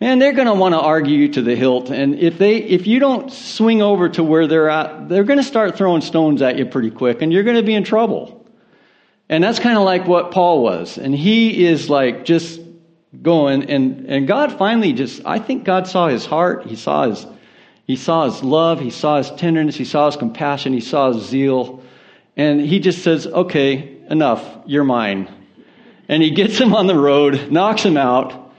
man, 0.00 0.18
they're 0.18 0.32
going 0.32 0.46
to 0.46 0.54
want 0.54 0.74
to 0.74 0.80
argue 0.80 1.16
you 1.16 1.28
to 1.32 1.42
the 1.42 1.56
hilt. 1.56 1.90
And 1.90 2.18
if 2.18 2.38
they 2.38 2.56
if 2.56 2.86
you 2.86 2.98
don't 2.98 3.32
swing 3.32 3.82
over 3.82 4.08
to 4.10 4.22
where 4.22 4.46
they're 4.46 4.70
at, 4.70 5.08
they're 5.08 5.24
going 5.24 5.38
to 5.38 5.44
start 5.44 5.76
throwing 5.76 6.02
stones 6.02 6.42
at 6.42 6.58
you 6.58 6.66
pretty 6.66 6.90
quick, 6.90 7.22
and 7.22 7.32
you're 7.32 7.44
going 7.44 7.56
to 7.56 7.62
be 7.62 7.74
in 7.74 7.84
trouble. 7.84 8.46
And 9.28 9.42
that's 9.42 9.58
kind 9.58 9.78
of 9.78 9.84
like 9.84 10.06
what 10.06 10.30
Paul 10.30 10.62
was. 10.62 10.98
And 10.98 11.14
he 11.14 11.64
is 11.64 11.88
like 11.88 12.24
just 12.24 12.60
going 13.20 13.70
and, 13.70 14.06
and 14.06 14.26
God 14.26 14.58
finally 14.58 14.92
just, 14.92 15.22
I 15.26 15.38
think 15.38 15.64
God 15.64 15.86
saw 15.86 16.08
his 16.08 16.24
heart. 16.24 16.66
He 16.66 16.76
saw 16.76 17.08
his, 17.08 17.26
he 17.92 17.96
saw 17.96 18.24
his 18.24 18.42
love. 18.42 18.80
He 18.80 18.88
saw 18.88 19.18
his 19.18 19.30
tenderness. 19.32 19.76
He 19.76 19.84
saw 19.84 20.06
his 20.06 20.16
compassion. 20.16 20.72
He 20.72 20.80
saw 20.80 21.12
his 21.12 21.26
zeal. 21.26 21.82
And 22.38 22.58
he 22.58 22.80
just 22.80 23.02
says, 23.04 23.26
Okay, 23.26 23.98
enough, 24.08 24.42
you're 24.64 24.82
mine. 24.82 25.28
And 26.08 26.22
he 26.22 26.30
gets 26.30 26.56
him 26.56 26.74
on 26.74 26.86
the 26.86 26.96
road, 26.96 27.52
knocks 27.52 27.82
him 27.82 27.98
out, 27.98 28.50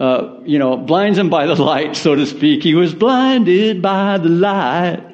uh, 0.00 0.38
you 0.44 0.58
know, 0.58 0.78
blinds 0.78 1.18
him 1.18 1.28
by 1.28 1.44
the 1.44 1.54
light, 1.54 1.96
so 1.96 2.14
to 2.14 2.24
speak. 2.24 2.62
He 2.62 2.74
was 2.74 2.94
blinded 2.94 3.82
by 3.82 4.16
the 4.16 4.30
light. 4.30 5.04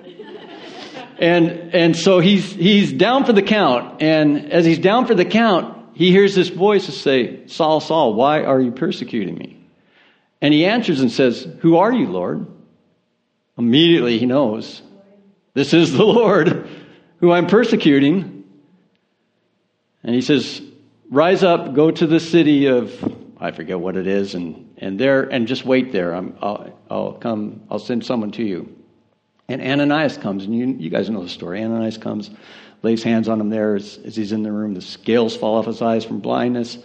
And, 1.18 1.74
and 1.74 1.96
so 1.96 2.20
he's, 2.20 2.52
he's 2.52 2.92
down 2.92 3.24
for 3.24 3.32
the 3.32 3.42
count. 3.42 4.00
And 4.02 4.52
as 4.52 4.64
he's 4.64 4.78
down 4.78 5.06
for 5.06 5.16
the 5.16 5.24
count, 5.24 5.96
he 5.96 6.12
hears 6.12 6.36
this 6.36 6.48
voice 6.48 6.86
say, 6.86 7.48
Saul, 7.48 7.80
Saul, 7.80 8.14
why 8.14 8.44
are 8.44 8.60
you 8.60 8.70
persecuting 8.70 9.34
me? 9.34 9.66
And 10.40 10.54
he 10.54 10.64
answers 10.64 11.00
and 11.00 11.10
says, 11.10 11.44
Who 11.62 11.78
are 11.78 11.92
you, 11.92 12.06
Lord? 12.06 12.53
Immediately 13.56 14.18
he 14.18 14.26
knows, 14.26 14.82
This 15.54 15.72
is 15.74 15.92
the 15.92 16.04
Lord 16.04 16.68
who 17.18 17.32
I'm 17.32 17.46
persecuting. 17.46 18.44
And 20.02 20.14
he 20.14 20.20
says, 20.20 20.60
Rise 21.10 21.42
up, 21.42 21.74
go 21.74 21.90
to 21.90 22.06
the 22.06 22.20
city 22.20 22.66
of, 22.66 22.92
I 23.38 23.52
forget 23.52 23.78
what 23.78 23.96
it 23.96 24.06
is, 24.06 24.34
and, 24.34 24.74
and 24.78 24.98
there, 24.98 25.22
and 25.22 25.46
just 25.46 25.64
wait 25.64 25.92
there. 25.92 26.14
i 26.14 26.20
will 26.20 26.78
I'll 26.90 27.12
come, 27.12 27.62
I'll 27.70 27.78
send 27.78 28.04
someone 28.04 28.32
to 28.32 28.42
you. 28.42 28.74
And 29.48 29.60
Ananias 29.60 30.16
comes, 30.16 30.44
and 30.44 30.56
you, 30.56 30.66
you 30.66 30.90
guys 30.90 31.10
know 31.10 31.22
the 31.22 31.28
story. 31.28 31.62
Ananias 31.62 31.98
comes, 31.98 32.30
lays 32.82 33.02
hands 33.02 33.28
on 33.28 33.40
him 33.40 33.50
there 33.50 33.76
as, 33.76 33.98
as 34.04 34.16
he's 34.16 34.32
in 34.32 34.42
the 34.42 34.50
room. 34.50 34.74
The 34.74 34.80
scales 34.80 35.36
fall 35.36 35.56
off 35.56 35.66
his 35.66 35.82
eyes 35.82 36.04
from 36.04 36.20
blindness. 36.20 36.78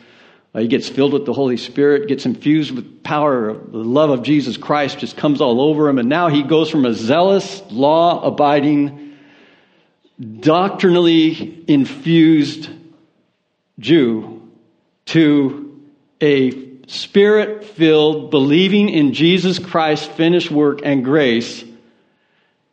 Uh, 0.54 0.60
he 0.60 0.68
gets 0.68 0.90
filled 0.90 1.14
with 1.14 1.26
the 1.26 1.34
Holy 1.34 1.58
Spirit, 1.58 2.08
gets 2.08 2.26
infused 2.26 2.72
with 2.72 3.04
power. 3.04 3.54
The 3.54 3.78
love 3.78 4.10
of 4.10 4.24
Jesus 4.24 4.58
Christ 4.58 5.00
just 5.00 5.16
comes 5.16 5.42
all 5.42 5.62
over 5.62 5.88
him. 5.88 6.00
And 6.00 6.10
now 6.10 6.30
he 6.30 6.42
goes 6.42 6.70
from 6.70 6.86
a 6.86 6.94
zealous, 6.94 7.62
law 7.70 8.24
abiding, 8.24 9.18
doctrinally 10.40 11.64
infused 11.68 12.70
Jew 13.78 14.50
to 15.06 15.82
a 16.22 16.70
spirit 16.88 17.64
filled, 17.64 18.32
believing 18.32 18.90
in 18.90 19.14
Jesus 19.14 19.60
Christ's 19.60 20.08
finished 20.08 20.50
work 20.50 20.82
and 20.84 21.04
grace. 21.04 21.64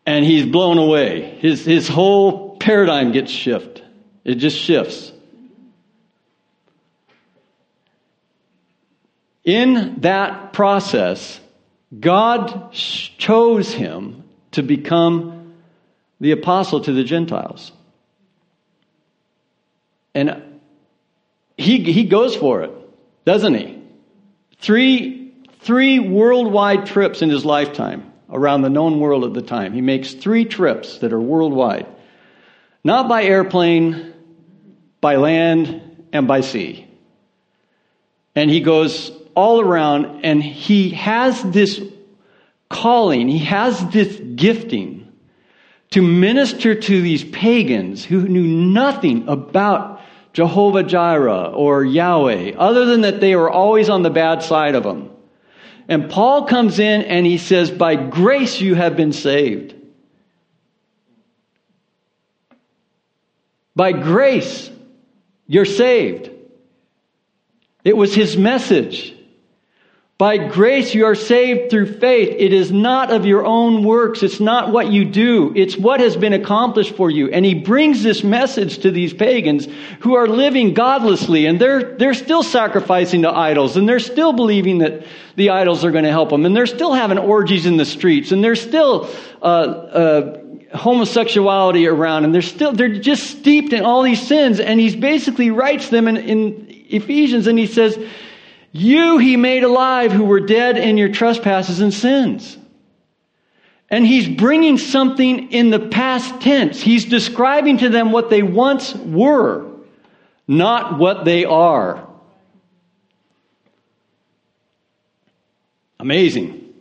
And 0.07 0.25
he's 0.25 0.47
blown 0.47 0.79
away. 0.79 1.37
His, 1.41 1.65
his 1.65 1.89
whole 1.89 2.57
paradigm 2.57 3.13
gets 3.13 3.31
shifted. 3.31 3.85
It 4.25 4.37
just 4.37 4.59
shifts. 4.59 5.13
In 9.47 10.01
that 10.01 10.53
process, 10.53 11.41
God 11.99 12.73
chose 12.73 13.73
him 13.73 14.25
to 14.51 14.63
become 14.63 15.55
the 16.19 16.33
apostle 16.33 16.81
to 16.81 16.93
the 16.93 17.05
Gentiles. 17.05 17.71
And 20.17 20.43
he, 21.57 21.81
he 21.85 22.05
goes 22.05 22.35
for 22.35 22.63
it, 22.63 22.73
doesn't 23.25 23.55
he? 23.55 23.81
Three, 24.59 25.33
three 25.61 26.01
worldwide 26.01 26.87
trips 26.87 27.23
in 27.23 27.31
his 27.31 27.45
lifetime 27.45 28.13
around 28.29 28.63
the 28.63 28.71
known 28.71 28.99
world 28.99 29.25
at 29.25 29.33
the 29.33 29.43
time. 29.43 29.73
He 29.75 29.81
makes 29.81 30.13
three 30.13 30.45
trips 30.45 30.99
that 30.99 31.13
are 31.13 31.21
worldwide. 31.21 31.87
Not 32.83 33.09
by 33.09 33.23
airplane, 33.23 34.13
by 35.01 35.17
land, 35.17 36.09
and 36.13 36.27
by 36.27 36.41
sea. 36.41 36.89
And 38.35 38.51
he 38.51 38.61
goes 38.61 39.13
all 39.37 39.61
around, 39.61 40.25
and 40.25 40.43
he 40.43 40.91
has 40.91 41.41
this 41.43 41.81
calling, 42.69 43.29
he 43.29 43.45
has 43.45 43.87
this 43.91 44.21
gifting 44.35 45.13
to 45.91 46.03
minister 46.03 46.75
to 46.75 47.03
these 47.03 47.23
pagans 47.23 48.05
who 48.05 48.27
knew 48.27 48.47
nothing 48.47 49.29
about 49.29 50.01
Jehovah 50.33 50.83
Jireh 50.83 51.53
or 51.53 51.85
Yahweh, 51.85 52.55
other 52.57 52.87
than 52.87 53.03
that 53.03 53.21
they 53.21 53.37
were 53.37 53.51
always 53.51 53.89
on 53.89 54.03
the 54.03 54.11
bad 54.11 54.43
side 54.43 54.75
of 54.75 54.83
them. 54.83 55.11
And 55.89 56.11
Paul 56.11 56.47
comes 56.47 56.79
in 56.79 57.03
and 57.03 57.25
he 57.25 57.39
says, 57.39 57.71
By 57.71 57.95
grace 57.95 58.61
you 58.61 58.75
have 58.75 58.97
been 58.97 59.13
saved. 59.13 59.75
By 63.77 63.93
grace, 63.93 64.71
you're 65.47 65.65
saved. 65.65 66.31
It 67.85 67.97
was 67.97 68.15
his 68.15 68.37
message. 68.37 69.16
By 70.19 70.39
grace 70.39 70.95
you 70.95 71.05
are 71.05 71.15
saved 71.15 71.71
through 71.71 71.99
faith. 71.99 72.35
It 72.39 72.55
is 72.55 72.73
not 72.73 73.13
of 73.13 73.27
your 73.27 73.45
own 73.45 73.85
works. 73.85 74.23
It's 74.23 74.41
not 74.41 74.73
what 74.73 74.91
you 74.91 75.05
do. 75.05 75.53
It's 75.55 75.77
what 75.77 76.01
has 76.01 76.17
been 76.17 76.33
accomplished 76.33 76.97
for 76.97 77.11
you. 77.11 77.29
And 77.29 77.45
he 77.45 77.53
brings 77.53 78.03
this 78.03 78.25
message 78.25 78.79
to 78.79 78.91
these 78.91 79.13
pagans 79.13 79.69
who 80.01 80.15
are 80.15 80.27
living 80.27 80.73
godlessly 80.73 81.45
and 81.45 81.61
they're, 81.61 81.97
they're 81.99 82.15
still 82.15 82.43
sacrificing 82.43 83.23
to 83.23 83.31
idols 83.31 83.77
and 83.77 83.87
they're 83.87 84.01
still 84.01 84.33
believing 84.33 84.79
that 84.79 85.07
the 85.35 85.51
idols 85.51 85.85
are 85.85 85.91
going 85.91 86.05
to 86.05 86.11
help 86.11 86.31
them 86.31 86.47
and 86.47 86.57
they're 86.57 86.67
still 86.67 86.95
having 86.95 87.19
orgies 87.19 87.67
in 87.67 87.77
the 87.77 87.85
streets 87.85 88.33
and 88.33 88.43
they're 88.43 88.57
still, 88.57 89.11
uh, 89.43 89.45
uh, 89.45 90.43
homosexuality 90.75 91.87
around 91.87 92.25
and 92.25 92.35
they're 92.35 92.41
still, 92.41 92.73
they're 92.73 92.99
just 92.99 93.39
steeped 93.39 93.75
in 93.75 93.85
all 93.85 94.01
these 94.01 94.27
sins. 94.27 94.61
And 94.61 94.81
he 94.81 94.97
basically 94.97 95.51
writes 95.51 95.91
them 95.91 96.09
in, 96.09 96.17
in 96.17 96.85
Ephesians 96.89 97.47
and 97.47 97.59
he 97.59 97.67
says, 97.67 97.99
you 98.73 99.19
he 99.19 99.37
made 99.37 99.63
alive 99.63 100.13
who 100.13 100.25
were 100.25 100.41
dead 100.41 100.77
in 100.77 100.99
your 100.99 101.09
trespasses 101.09 101.81
and 101.81 101.93
sins. 101.93 102.57
And 103.89 104.05
he's 104.05 104.29
bringing 104.29 104.79
something 104.79 105.53
in 105.53 105.71
the 105.71 105.79
past 105.79 106.41
tense. 106.41 106.81
He's 106.81 107.05
describing 107.05 107.79
to 107.79 107.89
them 107.89 108.11
what 108.11 108.31
they 108.31 108.43
once 108.43 108.95
were, 108.95 109.67
not 110.49 110.99
what 110.99 111.25
they 111.25 111.45
are. 111.45 112.07
Amazing. 116.01 116.75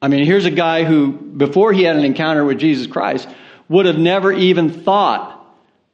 I 0.00 0.08
mean, 0.08 0.24
here's 0.24 0.44
a 0.44 0.50
guy 0.50 0.84
who, 0.84 1.12
before 1.12 1.72
he 1.72 1.82
had 1.82 1.96
an 1.96 2.04
encounter 2.04 2.44
with 2.44 2.58
Jesus 2.58 2.86
Christ, 2.86 3.28
would 3.68 3.86
have 3.86 3.98
never 3.98 4.32
even 4.32 4.82
thought 4.82 5.38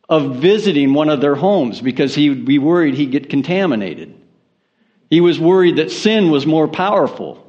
of 0.09 0.37
visiting 0.37 0.95
one 0.95 1.11
of 1.11 1.21
their 1.21 1.35
homes 1.35 1.81
because 1.81 2.15
he 2.15 2.31
would 2.31 2.45
be 2.45 2.59
worried 2.59 2.95
he'd 2.95 3.11
get 3.11 3.29
contaminated. 3.29 4.18
He 5.11 5.21
was 5.21 5.41
worried 5.41 5.77
that 5.77 5.91
sin 5.91 6.31
was 6.31 6.47
more 6.47 6.69
powerful 6.69 7.47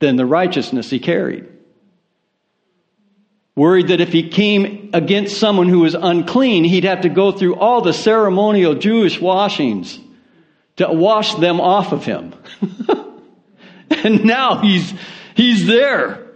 than 0.00 0.16
the 0.16 0.26
righteousness 0.26 0.90
he 0.90 0.98
carried. 0.98 1.46
Worried 3.56 3.88
that 3.88 4.00
if 4.00 4.12
he 4.12 4.28
came 4.28 4.90
against 4.92 5.38
someone 5.38 5.68
who 5.68 5.80
was 5.80 5.94
unclean, 5.94 6.64
he'd 6.64 6.84
have 6.84 7.02
to 7.02 7.08
go 7.08 7.32
through 7.32 7.54
all 7.56 7.80
the 7.80 7.92
ceremonial 7.92 8.74
Jewish 8.74 9.20
washings 9.20 9.98
to 10.76 10.88
wash 10.92 11.34
them 11.36 11.60
off 11.60 11.92
of 11.92 12.04
him. 12.04 12.34
and 13.90 14.24
now 14.24 14.60
he's, 14.60 14.92
he's 15.36 15.66
there. 15.66 16.26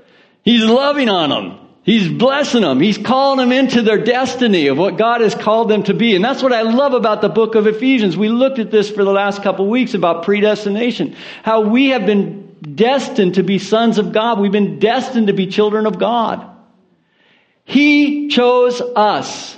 He's 0.45 0.64
loving 0.64 1.09
on 1.09 1.31
them. 1.31 1.67
He's 1.88 2.07
blessing 2.07 2.61
them. 2.61 2.80
He's 2.80 2.99
calling 2.99 3.38
them 3.38 3.50
into 3.50 3.80
their 3.80 3.97
destiny 3.97 4.66
of 4.66 4.76
what 4.76 4.99
God 4.99 5.23
has 5.23 5.35
called 5.35 5.71
them 5.71 5.85
to 5.85 5.95
be. 5.95 6.14
And 6.14 6.23
that's 6.23 6.42
what 6.42 6.52
I 6.52 6.61
love 6.61 6.92
about 6.92 7.23
the 7.23 7.30
book 7.30 7.54
of 7.54 7.66
Ephesians. 7.66 8.14
We 8.14 8.28
looked 8.28 8.59
at 8.59 8.71
this 8.71 8.90
for 8.90 9.04
the 9.04 9.11
last 9.11 9.42
couple 9.42 9.64
of 9.64 9.71
weeks 9.71 9.95
about 9.95 10.23
predestination. 10.23 11.16
How 11.42 11.62
we 11.62 11.88
have 11.88 12.04
been 12.04 12.59
destined 12.75 13.37
to 13.37 13.42
be 13.42 13.59
sons 13.59 13.97
of 13.97 14.12
God. 14.12 14.38
We've 14.38 14.52
been 14.52 14.78
destined 14.78 15.28
to 15.28 15.33
be 15.33 15.47
children 15.47 15.87
of 15.87 15.99
God. 15.99 16.47
He 17.64 18.28
chose 18.28 18.83
us 18.83 19.57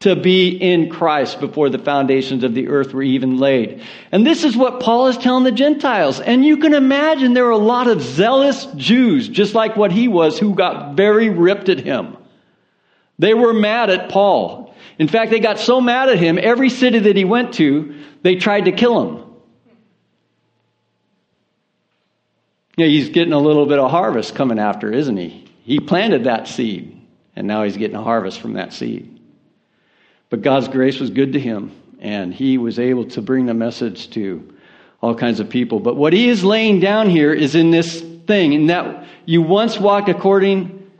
to 0.00 0.14
be 0.14 0.50
in 0.50 0.90
Christ 0.90 1.40
before 1.40 1.70
the 1.70 1.78
foundations 1.78 2.44
of 2.44 2.54
the 2.54 2.68
earth 2.68 2.94
were 2.94 3.02
even 3.02 3.38
laid. 3.38 3.82
And 4.12 4.24
this 4.24 4.44
is 4.44 4.56
what 4.56 4.80
Paul 4.80 5.08
is 5.08 5.18
telling 5.18 5.42
the 5.42 5.50
Gentiles. 5.50 6.20
And 6.20 6.44
you 6.44 6.58
can 6.58 6.72
imagine 6.72 7.34
there 7.34 7.46
are 7.46 7.50
a 7.50 7.58
lot 7.58 7.88
of 7.88 8.00
zealous 8.00 8.66
Jews, 8.76 9.28
just 9.28 9.54
like 9.54 9.76
what 9.76 9.90
he 9.90 10.06
was, 10.06 10.38
who 10.38 10.54
got 10.54 10.94
very 10.94 11.30
ripped 11.30 11.68
at 11.68 11.80
him. 11.80 12.16
They 13.18 13.34
were 13.34 13.52
mad 13.52 13.90
at 13.90 14.08
Paul. 14.08 14.72
In 15.00 15.08
fact, 15.08 15.32
they 15.32 15.40
got 15.40 15.58
so 15.58 15.80
mad 15.80 16.08
at 16.08 16.18
him, 16.18 16.38
every 16.40 16.70
city 16.70 17.00
that 17.00 17.16
he 17.16 17.24
went 17.24 17.54
to, 17.54 18.00
they 18.22 18.36
tried 18.36 18.66
to 18.66 18.72
kill 18.72 19.02
him. 19.02 19.24
Yeah, 22.76 22.86
he's 22.86 23.08
getting 23.08 23.32
a 23.32 23.40
little 23.40 23.66
bit 23.66 23.80
of 23.80 23.90
harvest 23.90 24.36
coming 24.36 24.60
after, 24.60 24.92
isn't 24.92 25.16
he? 25.16 25.48
He 25.64 25.80
planted 25.80 26.24
that 26.24 26.46
seed, 26.46 27.00
and 27.34 27.48
now 27.48 27.64
he's 27.64 27.76
getting 27.76 27.96
a 27.96 28.02
harvest 28.02 28.40
from 28.40 28.52
that 28.52 28.72
seed. 28.72 29.17
But 30.30 30.42
God's 30.42 30.68
grace 30.68 31.00
was 31.00 31.10
good 31.10 31.32
to 31.32 31.40
him, 31.40 31.72
and 32.00 32.32
he 32.32 32.58
was 32.58 32.78
able 32.78 33.06
to 33.06 33.22
bring 33.22 33.46
the 33.46 33.54
message 33.54 34.10
to 34.10 34.54
all 35.00 35.14
kinds 35.14 35.40
of 35.40 35.48
people. 35.48 35.80
But 35.80 35.96
what 35.96 36.12
he 36.12 36.28
is 36.28 36.44
laying 36.44 36.80
down 36.80 37.08
here 37.08 37.32
is 37.32 37.54
in 37.54 37.70
this 37.70 38.00
thing, 38.26 38.52
in 38.52 38.66
that 38.66 39.06
you 39.24 39.42
once 39.42 39.78
walked 39.78 40.08
according 40.08 40.90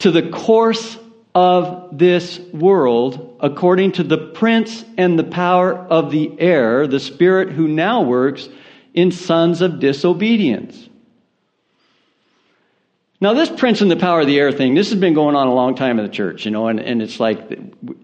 to 0.00 0.10
the 0.10 0.28
course 0.30 0.98
of 1.34 1.98
this 1.98 2.38
world, 2.52 3.36
according 3.40 3.92
to 3.92 4.02
the 4.02 4.18
prince 4.18 4.84
and 4.96 5.18
the 5.18 5.24
power 5.24 5.74
of 5.74 6.10
the 6.10 6.32
air, 6.40 6.86
the 6.86 7.00
spirit 7.00 7.50
who 7.50 7.68
now 7.68 8.02
works 8.02 8.48
in 8.94 9.12
sons 9.12 9.60
of 9.60 9.80
disobedience. 9.80 10.88
Now, 13.20 13.34
this 13.34 13.50
prince 13.50 13.80
and 13.80 13.90
the 13.90 13.96
power 13.96 14.20
of 14.20 14.28
the 14.28 14.38
air 14.38 14.52
thing, 14.52 14.74
this 14.74 14.90
has 14.90 15.00
been 15.00 15.14
going 15.14 15.34
on 15.34 15.48
a 15.48 15.54
long 15.54 15.74
time 15.74 15.98
in 15.98 16.06
the 16.06 16.12
church, 16.12 16.44
you 16.44 16.52
know, 16.52 16.68
and, 16.68 16.78
and 16.78 17.02
it's 17.02 17.18
like 17.18 17.40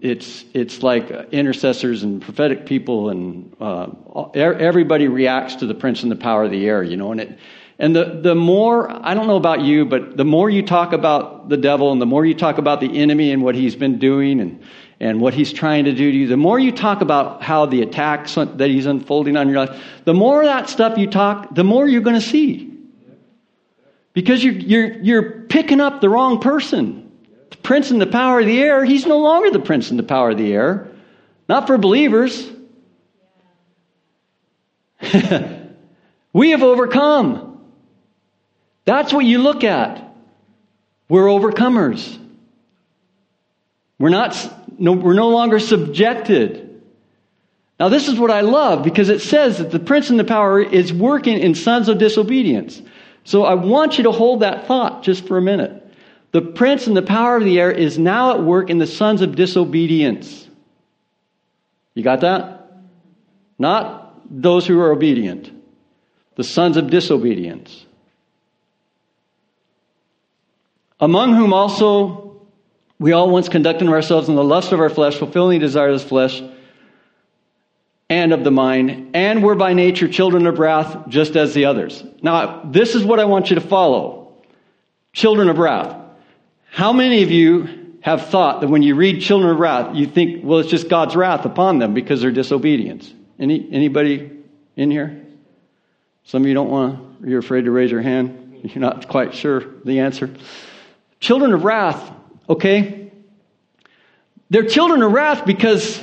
it's 0.01 0.43
it's 0.53 0.83
like 0.83 1.09
intercessors 1.31 2.03
and 2.03 2.21
prophetic 2.21 2.65
people 2.65 3.09
and 3.09 3.55
uh, 3.61 3.87
everybody 4.33 5.07
reacts 5.07 5.55
to 5.55 5.67
the 5.67 5.73
prince 5.73 6.03
and 6.03 6.11
the 6.11 6.17
power 6.17 6.43
of 6.43 6.51
the 6.51 6.67
air, 6.67 6.83
you 6.83 6.97
know, 6.97 7.13
and 7.13 7.21
it 7.21 7.39
and 7.79 7.95
the 7.95 8.19
the 8.21 8.35
more 8.35 8.91
I 8.91 9.13
don't 9.13 9.27
know 9.27 9.37
about 9.37 9.61
you, 9.61 9.85
but 9.85 10.17
the 10.17 10.25
more 10.25 10.49
you 10.49 10.63
talk 10.63 10.91
about 10.91 11.47
the 11.47 11.57
devil 11.57 11.93
and 11.93 12.01
the 12.01 12.05
more 12.05 12.25
you 12.25 12.33
talk 12.33 12.57
about 12.57 12.81
the 12.81 12.99
enemy 12.99 13.31
and 13.31 13.41
what 13.41 13.55
he's 13.55 13.77
been 13.77 13.99
doing 13.99 14.41
and 14.41 14.61
and 14.99 15.21
what 15.21 15.33
he's 15.33 15.53
trying 15.53 15.85
to 15.85 15.93
do 15.93 16.11
to 16.11 16.17
you, 16.17 16.27
the 16.27 16.35
more 16.35 16.59
you 16.59 16.73
talk 16.73 16.99
about 16.99 17.41
how 17.41 17.65
the 17.65 17.81
attacks 17.81 18.35
that 18.35 18.69
he's 18.69 18.85
unfolding 18.85 19.37
on 19.37 19.47
your 19.47 19.65
life, 19.65 19.81
the 20.03 20.13
more 20.13 20.43
that 20.43 20.69
stuff 20.69 20.97
you 20.97 21.07
talk, 21.07 21.55
the 21.55 21.63
more 21.63 21.87
you're 21.87 22.01
going 22.01 22.19
to 22.19 22.27
see. 22.27 22.74
Because 24.15 24.43
you're, 24.43 24.53
you're, 24.53 25.01
you're 25.03 25.31
picking 25.41 25.81
up 25.81 26.01
the 26.01 26.09
wrong 26.09 26.39
person. 26.39 27.11
The 27.51 27.57
prince 27.57 27.91
and 27.91 28.01
the 28.01 28.07
power 28.07 28.39
of 28.39 28.47
the 28.47 28.59
air, 28.59 28.83
he's 28.83 29.05
no 29.05 29.19
longer 29.19 29.51
the 29.51 29.59
prince 29.59 29.91
and 29.91 29.99
the 29.99 30.03
power 30.03 30.31
of 30.31 30.37
the 30.37 30.51
air. 30.53 30.87
Not 31.49 31.67
for 31.67 31.77
believers. 31.77 32.49
we 36.33 36.51
have 36.51 36.63
overcome. 36.63 37.61
That's 38.85 39.11
what 39.11 39.25
you 39.25 39.39
look 39.39 39.65
at. 39.65 40.15
We're 41.09 41.25
overcomers. 41.25 42.17
We're 43.99 44.09
not, 44.09 44.79
no, 44.79 44.93
we're 44.93 45.13
no 45.13 45.27
longer 45.29 45.59
subjected. 45.59 46.81
Now, 47.77 47.89
this 47.89 48.07
is 48.07 48.17
what 48.17 48.31
I 48.31 48.41
love 48.41 48.81
because 48.83 49.09
it 49.09 49.21
says 49.21 49.57
that 49.57 49.71
the 49.71 49.79
prince 49.79 50.09
and 50.09 50.17
the 50.17 50.23
power 50.23 50.61
is 50.61 50.93
working 50.93 51.37
in 51.37 51.53
sons 51.53 51.89
of 51.89 51.97
disobedience. 51.97 52.81
So 53.25 53.43
I 53.43 53.55
want 53.55 53.97
you 53.97 54.05
to 54.05 54.11
hold 54.11 54.41
that 54.41 54.67
thought 54.67 55.03
just 55.03 55.27
for 55.27 55.37
a 55.37 55.41
minute. 55.41 55.81
The 56.31 56.41
prince 56.41 56.87
and 56.87 56.95
the 56.95 57.01
power 57.01 57.35
of 57.35 57.43
the 57.43 57.59
air 57.59 57.71
is 57.71 57.97
now 57.97 58.31
at 58.35 58.43
work 58.43 58.69
in 58.69 58.77
the 58.77 58.87
sons 58.87 59.21
of 59.21 59.35
disobedience. 59.35 60.47
You 61.95 62.03
got 62.03 62.21
that? 62.21 62.71
Not 63.57 64.13
those 64.29 64.67
who 64.67 64.79
are 64.79 64.91
obedient, 64.91 65.51
the 66.35 66.43
sons 66.43 66.77
of 66.77 66.89
disobedience. 66.89 67.85
Among 70.99 71.33
whom 71.35 71.53
also 71.53 72.41
we 72.99 73.11
all 73.11 73.29
once 73.29 73.49
conducted 73.49 73.87
ourselves 73.87 74.29
in 74.29 74.35
the 74.35 74.43
lust 74.43 74.71
of 74.71 74.79
our 74.79 74.89
flesh, 74.89 75.15
fulfilling 75.15 75.59
the 75.59 75.65
desires 75.65 76.03
of 76.03 76.09
flesh 76.09 76.41
and 78.09 78.33
of 78.33 78.43
the 78.43 78.51
mind, 78.51 79.11
and 79.15 79.43
were 79.43 79.55
by 79.55 79.73
nature 79.73 80.07
children 80.07 80.45
of 80.45 80.59
wrath, 80.59 81.07
just 81.07 81.35
as 81.35 81.53
the 81.53 81.65
others. 81.65 82.03
Now, 82.21 82.61
this 82.63 82.93
is 82.93 83.03
what 83.03 83.19
I 83.19 83.25
want 83.25 83.49
you 83.49 83.55
to 83.55 83.61
follow 83.61 84.33
children 85.11 85.49
of 85.49 85.57
wrath. 85.57 85.95
How 86.69 86.93
many 86.93 87.23
of 87.23 87.31
you 87.31 87.97
have 88.01 88.27
thought 88.27 88.61
that 88.61 88.67
when 88.67 88.83
you 88.83 88.95
read 88.95 89.21
children 89.21 89.49
of 89.49 89.57
wrath, 89.57 89.95
you 89.95 90.05
think, 90.05 90.43
well, 90.43 90.59
it's 90.59 90.69
just 90.69 90.87
God's 90.87 91.15
wrath 91.15 91.45
upon 91.45 91.79
them 91.79 91.93
because 91.93 92.21
they're 92.21 92.31
disobedience? 92.31 93.11
Any, 93.39 93.67
anybody 93.71 94.29
in 94.75 94.91
here? 94.91 95.25
Some 96.25 96.43
of 96.43 96.47
you 96.47 96.53
don't 96.53 96.69
want 96.69 97.21
to, 97.21 97.29
you're 97.29 97.39
afraid 97.39 97.65
to 97.65 97.71
raise 97.71 97.89
your 97.89 98.01
hand. 98.01 98.59
You're 98.63 98.81
not 98.81 99.07
quite 99.07 99.33
sure 99.33 99.63
the 99.83 100.01
answer. 100.01 100.29
Children 101.19 101.53
of 101.53 101.63
wrath, 101.63 102.11
okay? 102.49 103.11
They're 104.49 104.65
children 104.67 105.01
of 105.01 105.11
wrath 105.11 105.45
because 105.45 105.99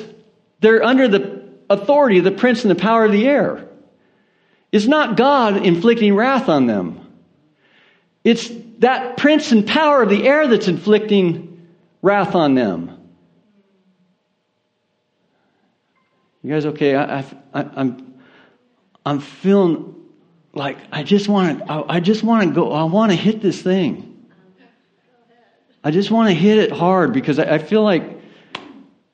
they're 0.60 0.82
under 0.82 1.06
the 1.08 1.31
authority 1.72 2.18
of 2.18 2.24
the 2.24 2.30
prince 2.30 2.62
and 2.62 2.70
the 2.70 2.80
power 2.80 3.04
of 3.04 3.12
the 3.12 3.26
air. 3.26 3.68
It's 4.70 4.86
not 4.86 5.16
God 5.16 5.64
inflicting 5.64 6.14
wrath 6.14 6.48
on 6.48 6.66
them. 6.66 7.00
It's 8.24 8.50
that 8.78 9.16
prince 9.16 9.52
and 9.52 9.66
power 9.66 10.02
of 10.02 10.08
the 10.08 10.26
air 10.26 10.46
that's 10.48 10.68
inflicting 10.68 11.68
wrath 12.00 12.34
on 12.34 12.54
them. 12.54 12.98
You 16.42 16.52
guys 16.52 16.66
okay? 16.66 16.96
I, 16.96 17.20
I, 17.20 17.24
I'm, 17.54 18.14
I'm 19.06 19.20
feeling 19.20 19.94
like 20.54 20.78
I 20.90 21.02
just 21.02 21.28
want 21.28 21.58
to, 21.58 21.70
I, 21.70 21.96
I 21.96 22.00
just 22.00 22.22
want 22.22 22.48
to 22.48 22.54
go, 22.54 22.72
I 22.72 22.84
want 22.84 23.12
to 23.12 23.16
hit 23.16 23.40
this 23.40 23.60
thing. 23.62 24.08
I 25.84 25.90
just 25.90 26.10
want 26.10 26.28
to 26.28 26.34
hit 26.34 26.58
it 26.58 26.70
hard 26.70 27.12
because 27.12 27.38
I, 27.38 27.54
I 27.54 27.58
feel 27.58 27.82
like, 27.82 28.20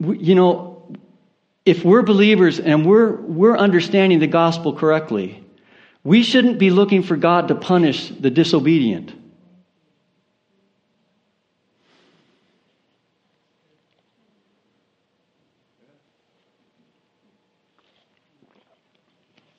you 0.00 0.34
know, 0.34 0.67
if 1.68 1.84
we're 1.84 2.00
believers 2.00 2.58
and 2.58 2.86
we're, 2.86 3.12
we're 3.12 3.56
understanding 3.56 4.20
the 4.20 4.26
gospel 4.26 4.72
correctly, 4.72 5.44
we 6.02 6.22
shouldn't 6.22 6.58
be 6.58 6.70
looking 6.70 7.02
for 7.02 7.14
God 7.14 7.48
to 7.48 7.54
punish 7.54 8.08
the 8.08 8.30
disobedient. 8.30 9.12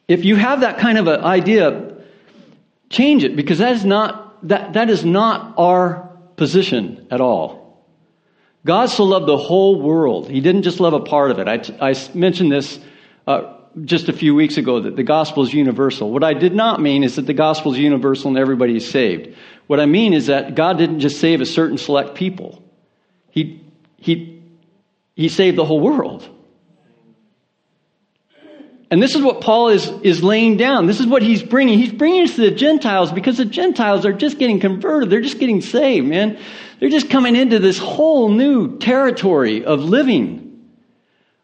If 0.07 0.25
you 0.25 0.35
have 0.35 0.61
that 0.61 0.79
kind 0.79 0.97
of 0.97 1.05
an 1.05 1.23
idea, 1.23 1.95
change 2.89 3.23
it 3.23 3.35
because 3.35 3.59
that 3.59 3.73
is 3.73 3.85
not, 3.85 4.47
that, 4.47 4.73
that 4.73 4.89
is 4.89 5.05
not 5.05 5.53
our 5.59 6.09
position 6.35 7.05
at 7.11 7.21
all. 7.21 7.58
God 8.69 8.91
so 8.91 9.03
loved 9.03 9.25
the 9.25 9.35
whole 9.35 9.81
world. 9.81 10.29
He 10.29 10.41
didn't 10.41 10.61
just 10.61 10.79
love 10.79 10.93
a 10.93 10.99
part 10.99 11.31
of 11.31 11.39
it. 11.39 11.47
I, 11.81 11.95
mentioned 12.13 12.51
this 12.51 12.79
uh, 13.25 13.55
just 13.83 14.09
a 14.09 14.13
few 14.13 14.35
weeks 14.35 14.57
ago 14.57 14.81
that 14.81 14.95
the 14.95 15.01
gospel 15.01 15.41
is 15.41 15.51
universal. 15.51 16.11
What 16.11 16.23
I 16.23 16.35
did 16.35 16.53
not 16.53 16.79
mean 16.79 17.03
is 17.03 17.15
that 17.15 17.25
the 17.25 17.33
gospel 17.33 17.73
is 17.73 17.79
universal 17.79 18.27
and 18.27 18.37
everybody 18.37 18.75
is 18.75 18.87
saved. 18.87 19.35
What 19.65 19.79
I 19.79 19.87
mean 19.87 20.13
is 20.13 20.27
that 20.27 20.53
God 20.53 20.77
didn't 20.77 20.99
just 20.99 21.19
save 21.19 21.41
a 21.41 21.47
certain 21.47 21.79
select 21.79 22.13
people. 22.13 22.63
He, 23.31 23.59
he, 23.97 24.39
he 25.15 25.29
saved 25.29 25.57
the 25.57 25.65
whole 25.65 25.79
world. 25.79 26.29
And 28.91 29.01
this 29.01 29.15
is 29.15 29.23
what 29.23 29.41
Paul 29.41 29.69
is, 29.69 29.87
is 30.03 30.21
laying 30.21 30.57
down. 30.57 30.85
This 30.85 30.99
is 30.99 31.07
what 31.07 31.23
he's 31.23 31.41
bringing. 31.41 31.79
He's 31.79 31.91
bringing 31.91 32.21
us 32.21 32.35
to 32.35 32.41
the 32.41 32.51
Gentiles 32.51 33.11
because 33.11 33.37
the 33.37 33.45
Gentiles 33.45 34.05
are 34.05 34.13
just 34.13 34.37
getting 34.37 34.59
converted. 34.59 35.09
They're 35.09 35.21
just 35.21 35.39
getting 35.39 35.61
saved, 35.61 36.05
man. 36.05 36.37
They're 36.79 36.89
just 36.89 37.09
coming 37.09 37.35
into 37.35 37.59
this 37.59 37.77
whole 37.77 38.29
new 38.29 38.77
territory 38.77 39.65
of 39.65 39.81
living, 39.81 40.69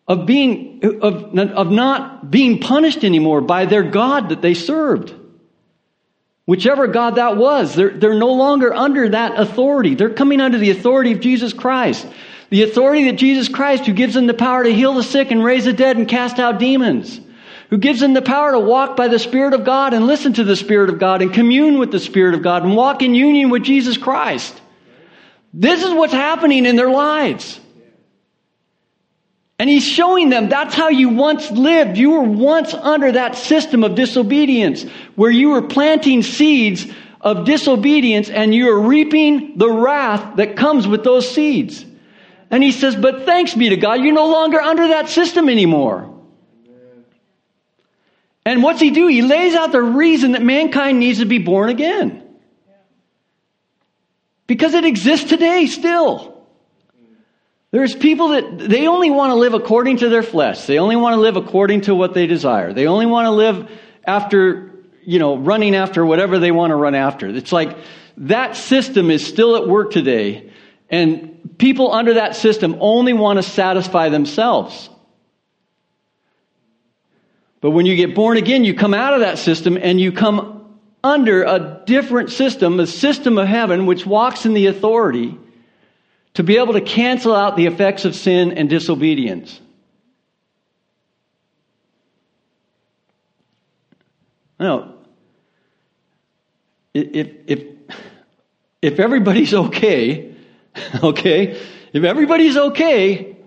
of 0.08 0.26
being, 0.26 0.82
of, 1.02 1.38
of 1.38 1.72
not 1.72 2.32
being 2.32 2.60
punished 2.60 3.04
anymore 3.04 3.42
by 3.42 3.66
their 3.66 3.84
God 3.84 4.30
that 4.30 4.42
they 4.42 4.54
served. 4.54 5.14
Whichever 6.46 6.88
God 6.88 7.16
that 7.16 7.38
was, 7.38 7.74
they're, 7.76 7.90
they're 7.90 8.14
no 8.14 8.34
longer 8.34 8.74
under 8.74 9.10
that 9.10 9.40
authority. 9.40 9.96
They're 9.96 10.14
coming 10.14 10.42
under 10.42 10.60
the 10.60 10.70
authority 10.70 11.12
of 11.12 11.20
Jesus 11.20 11.54
Christ. 11.54 12.08
The 12.50 12.64
authority 12.64 13.06
that 13.06 13.18
Jesus 13.18 13.50
Christ, 13.50 13.86
who 13.86 13.94
gives 13.94 14.14
them 14.14 14.28
the 14.28 14.36
power 14.36 14.64
to 14.64 14.74
heal 14.74 14.94
the 14.94 15.04
sick 15.04 15.32
and 15.32 15.44
raise 15.44 15.66
the 15.66 15.74
dead 15.74 15.98
and 15.98 16.08
cast 16.08 16.40
out 16.40 16.60
demons 16.60 17.20
who 17.70 17.78
gives 17.78 18.00
them 18.00 18.14
the 18.14 18.22
power 18.22 18.52
to 18.52 18.60
walk 18.60 18.96
by 18.96 19.08
the 19.08 19.20
Spirit 19.20 19.54
of 19.54 19.66
God 19.66 19.94
and 19.94 20.06
listen 20.06 20.34
to 20.34 20.44
the 20.44 20.56
Spirit 20.56 20.90
of 20.90 21.00
God 21.00 21.22
and 21.22 21.34
commune 21.34 21.80
with 21.80 21.92
the 21.92 22.00
Spirit 22.00 22.36
of 22.36 22.44
God 22.44 22.64
and 22.64 22.76
walk 22.76 23.02
in 23.02 23.16
union 23.16 23.50
with 23.50 23.64
Jesus 23.64 23.98
Christ. 23.98 24.62
This 25.58 25.84
is 25.84 25.94
what's 25.94 26.12
happening 26.12 26.66
in 26.66 26.76
their 26.76 26.90
lives. 26.90 27.62
And 29.58 29.70
he's 29.70 29.86
showing 29.86 30.30
them 30.30 30.50
that's 30.50 30.76
how 30.76 30.90
you 30.90 31.10
once 31.10 31.50
lived. 31.50 31.98
You 31.98 32.12
were 32.12 32.24
once 32.24 32.74
under 32.74 33.14
that 33.14 33.38
system 33.38 33.86
of 33.86 33.96
disobedience 33.96 34.84
where 35.16 35.32
you 35.32 35.52
were 35.52 35.62
planting 35.62 36.24
seeds 36.24 36.86
of 37.22 37.46
disobedience 37.46 38.30
and 38.30 38.54
you 38.54 38.70
are 38.70 38.82
reaping 38.82 39.58
the 39.58 39.72
wrath 39.72 40.36
that 40.36 40.58
comes 40.58 40.86
with 40.86 41.06
those 41.06 41.34
seeds. 41.34 41.86
And 42.52 42.62
he 42.62 42.74
says, 42.74 42.98
but 42.98 43.24
thanks 43.24 43.56
be 43.56 43.70
to 43.70 43.78
God, 43.78 44.02
you're 44.02 44.14
no 44.14 44.28
longer 44.28 44.60
under 44.60 44.90
that 44.90 45.08
system 45.08 45.48
anymore. 45.48 46.14
And 48.46 48.62
what's 48.62 48.82
he 48.82 48.92
do? 48.92 49.08
He 49.08 49.22
lays 49.22 49.56
out 49.56 49.72
the 49.72 49.82
reason 49.82 50.34
that 50.34 50.42
mankind 50.42 51.00
needs 51.00 51.20
to 51.20 51.26
be 51.26 51.40
born 51.40 51.70
again. 51.70 52.25
Because 54.48 54.74
it 54.74 54.86
exists 54.86 55.30
today 55.30 55.66
still. 55.66 56.36
There's 57.72 57.96
people 57.96 58.30
that 58.30 58.60
they 58.60 58.88
only 58.88 59.10
want 59.10 59.32
to 59.32 59.36
live 59.36 59.54
according 59.54 59.98
to 59.98 60.10
their 60.10 60.24
flesh. 60.24 60.66
They 60.66 60.80
only 60.80 60.96
want 60.96 61.16
to 61.16 61.20
live 61.20 61.36
according 61.36 61.82
to 61.82 61.96
what 61.96 62.14
they 62.14 62.26
desire. 62.28 62.72
They 62.72 62.88
only 62.88 63.06
want 63.06 63.26
to 63.26 63.32
live 63.32 63.70
after, 64.06 64.72
you 65.04 65.20
know, 65.20 65.38
running 65.38 65.76
after 65.76 66.06
whatever 66.06 66.40
they 66.40 66.52
want 66.52 66.72
to 66.72 66.76
run 66.76 66.96
after. 66.96 67.28
It's 67.28 67.52
like 67.52 67.76
that 68.18 68.56
system 68.56 69.12
is 69.12 69.26
still 69.28 69.58
at 69.58 69.68
work 69.68 69.92
today. 69.92 70.52
And 70.90 71.58
people 71.58 71.92
under 71.92 72.14
that 72.14 72.36
system 72.36 72.78
only 72.80 73.14
want 73.14 73.40
to 73.40 73.44
satisfy 73.44 74.08
themselves. 74.10 74.90
But 77.60 77.72
when 77.72 77.86
you 77.86 77.96
get 77.96 78.16
born 78.16 78.38
again, 78.38 78.64
you 78.64 78.74
come 78.76 78.94
out 78.94 79.16
of 79.16 79.22
that 79.22 79.40
system 79.40 79.76
and 79.76 80.00
you 80.00 80.12
come 80.12 80.55
under 81.06 81.44
a 81.44 81.84
different 81.86 82.32
system, 82.32 82.80
a 82.80 82.88
system 82.88 83.38
of 83.38 83.48
heaven 83.48 83.86
which 83.86 84.08
walks 84.08 84.48
in 84.48 84.56
the 84.56 84.66
authority 84.66 85.38
to 86.34 86.42
be 86.42 86.58
able 86.58 86.74
to 86.74 86.82
cancel 86.82 87.36
out 87.36 87.56
the 87.56 87.68
effects 87.68 88.06
of 88.06 88.16
sin 88.16 88.54
and 88.54 88.68
disobedience. 88.68 89.62
No. 94.60 94.96
If, 96.96 97.28
if, 97.46 97.64
if 98.82 99.00
everybody's 99.00 99.54
okay, 99.54 100.36
okay, 101.04 101.62
if 101.94 102.04
everybody's 102.04 102.58
okay, 102.58 103.38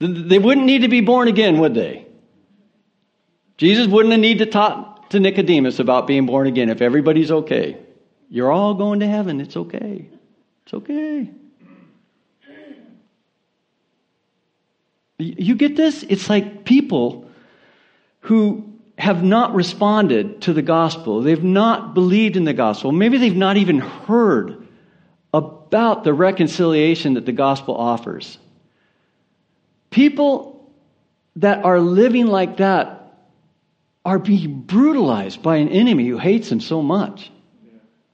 they 0.00 0.38
wouldn't 0.40 0.66
need 0.66 0.80
to 0.80 0.88
be 0.88 1.02
born 1.02 1.28
again, 1.28 1.60
would 1.60 1.74
they? 1.74 2.04
Jesus 3.58 3.86
wouldn't 3.86 4.10
have 4.10 4.20
need 4.20 4.38
to 4.38 4.46
talk 4.46 4.95
to 5.10 5.20
Nicodemus 5.20 5.78
about 5.78 6.06
being 6.06 6.26
born 6.26 6.46
again 6.46 6.68
if 6.68 6.80
everybody's 6.80 7.30
okay. 7.30 7.78
You're 8.28 8.50
all 8.50 8.74
going 8.74 9.00
to 9.00 9.06
heaven. 9.06 9.40
It's 9.40 9.56
okay. 9.56 10.08
It's 10.64 10.74
okay. 10.74 11.30
You 15.18 15.54
get 15.54 15.76
this? 15.76 16.02
It's 16.02 16.28
like 16.28 16.64
people 16.64 17.30
who 18.20 18.72
have 18.98 19.22
not 19.22 19.54
responded 19.54 20.42
to 20.42 20.52
the 20.52 20.62
gospel. 20.62 21.22
They've 21.22 21.42
not 21.42 21.94
believed 21.94 22.36
in 22.36 22.44
the 22.44 22.52
gospel. 22.52 22.92
Maybe 22.92 23.18
they've 23.18 23.36
not 23.36 23.56
even 23.56 23.78
heard 23.78 24.66
about 25.32 26.04
the 26.04 26.12
reconciliation 26.12 27.14
that 27.14 27.26
the 27.26 27.32
gospel 27.32 27.76
offers. 27.76 28.38
People 29.90 30.70
that 31.36 31.64
are 31.64 31.78
living 31.80 32.26
like 32.26 32.58
that 32.58 33.05
are 34.06 34.20
being 34.20 34.60
brutalized 34.60 35.42
by 35.42 35.56
an 35.56 35.68
enemy 35.68 36.06
who 36.06 36.16
hates 36.16 36.48
them 36.48 36.60
so 36.60 36.80
much. 36.80 37.28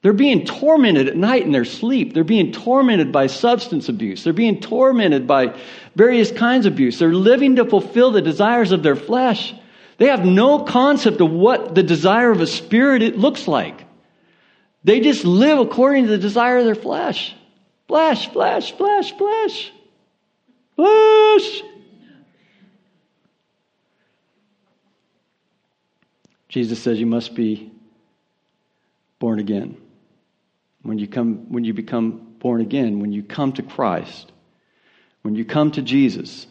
They're 0.00 0.14
being 0.14 0.46
tormented 0.46 1.07
at 1.07 1.16
night 1.16 1.42
in 1.42 1.52
their 1.52 1.66
sleep. 1.66 2.14
They're 2.14 2.24
being 2.24 2.50
tormented 2.50 3.12
by 3.12 3.26
substance 3.26 3.90
abuse. 3.90 4.24
They're 4.24 4.33
being 4.33 4.59
tormented 4.59 5.26
by 5.26 5.55
various 5.94 6.33
kinds 6.33 6.64
of 6.64 6.72
abuse. 6.72 6.98
They're 6.98 7.12
living 7.12 7.57
to 7.57 7.66
fulfill 7.66 8.11
the 8.11 8.22
desires 8.22 8.72
of 8.72 8.83
their 8.83 8.96
flesh. 8.96 9.55
They 9.98 10.07
have 10.07 10.24
no 10.24 10.61
concept 10.61 11.20
of 11.20 11.31
what 11.31 11.74
the 11.74 11.83
desire 11.83 12.31
of 12.31 12.40
a 12.40 12.46
spirit 12.46 13.02
it 13.02 13.18
looks 13.18 13.46
like. 13.46 13.85
They 14.85 15.00
just 15.00 15.26
live 15.26 15.59
according 15.59 16.05
to 16.07 16.11
the 16.11 16.18
desire 16.18 16.57
of 16.57 16.64
their 16.64 16.74
flesh. 16.74 17.35
Flesh, 17.87 18.33
flesh, 18.33 18.72
flesh, 18.72 19.12
flesh. 19.12 19.70
Flesh. 20.74 21.62
Jesus 26.52 26.82
says 26.82 27.00
you 27.00 27.06
must 27.06 27.34
be 27.34 27.72
born 29.18 29.38
again. 29.38 29.78
When 30.82 30.98
you 30.98 31.08
come 31.08 31.50
when 31.50 31.64
you 31.64 31.72
become 31.72 32.34
born 32.40 32.60
again, 32.60 33.00
when 33.00 33.10
you 33.10 33.22
come 33.22 33.54
to 33.54 33.62
Christ, 33.62 34.30
when 35.22 35.34
you 35.34 35.46
come 35.46 35.70
to 35.70 35.80
Jesus, 35.80 36.46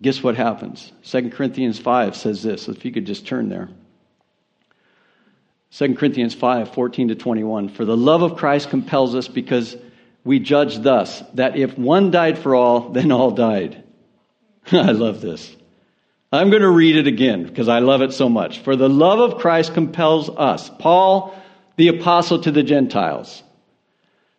guess 0.00 0.20
what 0.20 0.34
happens? 0.34 0.90
2 1.04 1.30
Corinthians 1.30 1.78
5 1.78 2.16
says 2.16 2.42
this. 2.42 2.68
If 2.68 2.84
you 2.84 2.90
could 2.90 3.06
just 3.06 3.24
turn 3.24 3.48
there. 3.48 3.68
2 5.70 5.94
Corinthians 5.94 6.34
5, 6.34 6.74
14 6.74 7.08
to 7.08 7.14
21. 7.14 7.68
For 7.68 7.84
the 7.84 7.96
love 7.96 8.22
of 8.22 8.36
Christ 8.36 8.68
compels 8.68 9.14
us 9.14 9.28
because 9.28 9.76
we 10.24 10.40
judge 10.40 10.78
thus 10.78 11.22
that 11.34 11.56
if 11.56 11.78
one 11.78 12.10
died 12.10 12.36
for 12.36 12.56
all, 12.56 12.88
then 12.88 13.12
all 13.12 13.30
died. 13.30 13.84
I 14.72 14.90
love 14.90 15.20
this. 15.20 15.54
I'm 16.32 16.50
going 16.50 16.62
to 16.62 16.70
read 16.70 16.96
it 16.96 17.06
again 17.06 17.44
because 17.44 17.68
I 17.68 17.80
love 17.80 18.00
it 18.00 18.12
so 18.12 18.28
much. 18.28 18.60
For 18.60 18.74
the 18.74 18.88
love 18.88 19.20
of 19.20 19.38
Christ 19.38 19.74
compels 19.74 20.30
us. 20.30 20.70
Paul 20.78 21.38
the 21.76 21.88
apostle 21.88 22.40
to 22.40 22.50
the 22.50 22.62
Gentiles, 22.62 23.42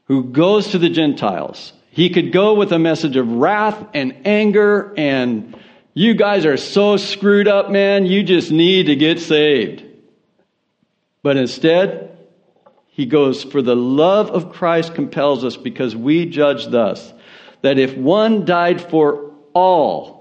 who 0.06 0.26
goes 0.26 0.72
to 0.72 0.78
the 0.78 0.90
Gentiles. 0.90 1.74
He 1.90 2.10
could 2.10 2.32
go 2.32 2.56
with 2.56 2.72
a 2.72 2.80
message 2.80 3.16
of 3.16 3.28
wrath 3.28 3.84
and 3.94 4.22
anger 4.26 4.94
and 4.98 5.56
you 5.96 6.16
guys 6.16 6.46
are 6.46 6.58
so 6.58 6.98
screwed 6.98 7.48
up, 7.48 7.70
man, 7.70 8.08
you 8.08 8.24
just 8.24 8.52
need 8.52 8.88
to 8.88 8.96
get 8.96 9.20
saved. 9.20 9.84
But 11.22 11.38
instead, 11.38 12.18
he 12.88 13.06
goes, 13.06 13.44
For 13.44 13.62
the 13.62 13.76
love 13.76 14.32
of 14.32 14.52
Christ 14.52 14.96
compels 14.96 15.44
us 15.44 15.56
because 15.56 15.96
we 15.96 16.26
judge 16.26 16.66
thus 16.68 17.14
that 17.62 17.78
if 17.78 17.96
one 17.96 18.46
died 18.46 18.82
for 18.82 19.32
all, 19.54 20.13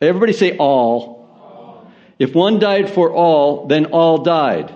everybody 0.00 0.32
say 0.32 0.56
all. 0.56 1.28
all. 1.40 1.90
If 2.18 2.34
one 2.34 2.58
died 2.58 2.90
for 2.90 3.12
all, 3.12 3.66
then 3.66 3.86
all 3.86 4.18
died. 4.18 4.74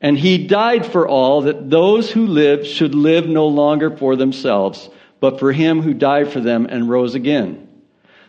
And 0.00 0.16
he 0.16 0.46
died 0.46 0.86
for 0.86 1.08
all, 1.08 1.42
that 1.42 1.70
those 1.70 2.10
who 2.10 2.26
live 2.26 2.66
should 2.66 2.94
live 2.94 3.26
no 3.26 3.48
longer 3.48 3.96
for 3.96 4.14
themselves, 4.16 4.88
but 5.20 5.40
for 5.40 5.52
him 5.52 5.82
who 5.82 5.92
died 5.92 6.32
for 6.32 6.40
them 6.40 6.66
and 6.66 6.88
rose 6.88 7.14
again. 7.14 7.68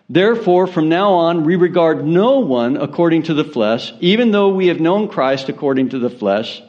Therefore, 0.09 0.65
from 0.65 0.89
now 0.89 1.13
on, 1.13 1.43
we 1.43 1.55
regard 1.55 2.03
no 2.03 2.39
one 2.39 2.77
according 2.77 3.23
to 3.23 3.35
the 3.35 3.43
flesh, 3.43 3.93
even 3.99 4.31
though 4.31 4.49
we 4.49 4.67
have 4.67 4.79
known 4.79 5.07
Christ 5.07 5.49
according 5.49 5.89
to 5.89 5.99
the 5.99 6.09
flesh. 6.09 6.63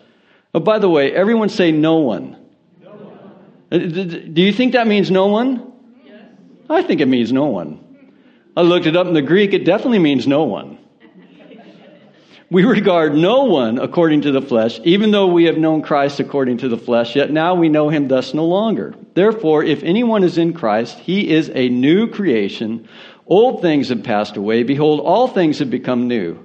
Oh, 0.53 0.61
by 0.61 0.79
the 0.79 0.91
way, 0.91 1.13
everyone 1.15 1.49
say 1.49 1.73
no 1.73 1.97
one. 2.01 2.37
No 2.83 2.91
one. 2.91 3.19
Uh, 3.73 3.79
do 3.79 4.43
you 4.43 4.53
think 4.53 4.75
that 4.75 4.87
means 4.87 5.11
no 5.11 5.29
one? 5.29 5.73
Yes. 6.05 6.23
I 6.69 6.83
think 6.83 7.01
it 7.01 7.07
means 7.09 7.33
no 7.33 7.47
one. 7.47 7.90
I 8.61 8.63
looked 8.63 8.85
it 8.85 8.95
up 8.95 9.07
in 9.07 9.15
the 9.15 9.23
Greek, 9.23 9.55
it 9.55 9.65
definitely 9.65 10.01
means 10.01 10.27
no 10.27 10.45
one. 10.45 10.77
We 12.51 12.65
regard 12.65 13.15
no 13.15 13.45
one 13.45 13.79
according 13.79 14.21
to 14.23 14.33
the 14.33 14.43
flesh, 14.43 14.79
even 14.85 15.13
though 15.13 15.29
we 15.29 15.45
have 15.45 15.57
known 15.57 15.81
Christ 15.81 16.21
according 16.21 16.59
to 16.59 16.69
the 16.69 16.77
flesh, 16.77 17.17
yet 17.17 17.31
now 17.31 17.55
we 17.55 17.71
know 17.71 17.89
him 17.89 18.09
thus 18.09 18.35
no 18.35 18.45
longer. 18.45 18.95
Therefore, 19.15 19.65
if 19.65 19.83
anyone 19.83 20.25
is 20.25 20.37
in 20.37 20.53
Christ, 20.53 20.99
he 20.99 21.31
is 21.31 21.51
a 21.55 21.71
new 21.71 22.09
creation. 22.09 22.87
Old 23.27 23.63
things 23.63 23.89
have 23.89 24.03
passed 24.03 24.37
away. 24.37 24.63
Behold, 24.63 25.01
all 25.01 25.27
things 25.27 25.61
have 25.61 25.71
become 25.71 26.07
new. 26.07 26.39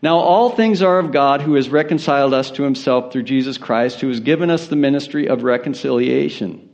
Now 0.00 0.20
all 0.20 0.48
things 0.48 0.80
are 0.80 0.98
of 0.98 1.12
God 1.12 1.42
who 1.42 1.52
has 1.56 1.68
reconciled 1.68 2.32
us 2.32 2.50
to 2.52 2.62
himself 2.62 3.12
through 3.12 3.24
Jesus 3.24 3.58
Christ, 3.58 4.00
who 4.00 4.08
has 4.08 4.20
given 4.20 4.48
us 4.48 4.68
the 4.68 4.76
ministry 4.76 5.28
of 5.28 5.42
reconciliation. 5.42 6.67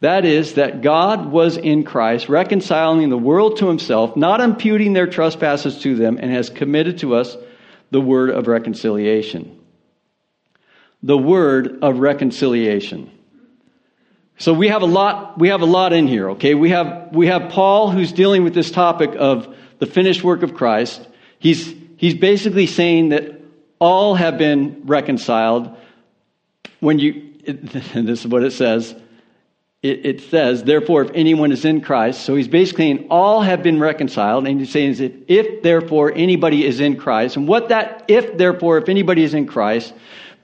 That 0.00 0.24
is, 0.26 0.54
that 0.54 0.82
God 0.82 1.26
was 1.26 1.56
in 1.56 1.84
Christ, 1.84 2.28
reconciling 2.28 3.08
the 3.08 3.16
world 3.16 3.58
to 3.58 3.68
himself, 3.68 4.16
not 4.16 4.40
imputing 4.40 4.92
their 4.92 5.06
trespasses 5.06 5.78
to 5.80 5.94
them, 5.94 6.18
and 6.20 6.30
has 6.30 6.50
committed 6.50 6.98
to 6.98 7.14
us 7.14 7.36
the 7.90 8.00
word 8.00 8.30
of 8.30 8.46
reconciliation. 8.46 9.58
The 11.02 11.16
word 11.16 11.78
of 11.82 11.98
reconciliation. 11.98 13.10
So 14.38 14.52
we 14.52 14.68
have 14.68 14.82
a 14.82 14.86
lot, 14.86 15.38
we 15.38 15.48
have 15.48 15.62
a 15.62 15.66
lot 15.66 15.94
in 15.94 16.06
here, 16.06 16.30
okay? 16.30 16.54
We 16.54 16.70
have, 16.70 17.08
we 17.12 17.28
have 17.28 17.50
Paul 17.50 17.90
who's 17.90 18.12
dealing 18.12 18.44
with 18.44 18.54
this 18.54 18.70
topic 18.70 19.14
of 19.16 19.54
the 19.78 19.86
finished 19.86 20.22
work 20.22 20.42
of 20.42 20.54
Christ. 20.54 21.06
He's, 21.38 21.74
he's 21.96 22.14
basically 22.14 22.66
saying 22.66 23.10
that 23.10 23.40
all 23.78 24.14
have 24.14 24.36
been 24.36 24.82
reconciled 24.84 25.74
when 26.80 26.98
you, 26.98 27.32
this 27.46 28.20
is 28.20 28.26
what 28.26 28.44
it 28.44 28.52
says, 28.52 28.94
it, 29.82 30.06
it, 30.06 30.20
says, 30.22 30.64
therefore, 30.64 31.02
if 31.02 31.10
anyone 31.14 31.52
is 31.52 31.64
in 31.64 31.80
Christ, 31.80 32.22
so 32.22 32.34
he's 32.34 32.48
basically 32.48 32.96
saying 32.96 33.06
all 33.10 33.42
have 33.42 33.62
been 33.62 33.78
reconciled, 33.78 34.46
and 34.46 34.58
he's 34.58 34.70
saying 34.70 34.96
if, 34.98 35.12
if 35.28 35.62
therefore 35.62 36.12
anybody 36.12 36.64
is 36.64 36.80
in 36.80 36.96
Christ, 36.96 37.36
and 37.36 37.46
what 37.46 37.68
that 37.68 38.04
if 38.08 38.36
therefore 38.38 38.78
if 38.78 38.88
anybody 38.88 39.22
is 39.22 39.34
in 39.34 39.46
Christ 39.46 39.92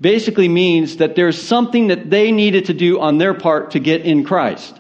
basically 0.01 0.49
means 0.49 0.99
that 0.99 1.17
there's 1.17 1.41
something 1.41 1.89
that 1.89 2.11
they 2.11 2.33
needed 2.33 2.67
to 2.67 2.75
do 2.75 3.01
on 3.01 3.19
their 3.19 3.35
part 3.35 3.71
to 3.73 3.79
get 3.79 4.03
in 4.03 4.25
Christ. 4.25 4.79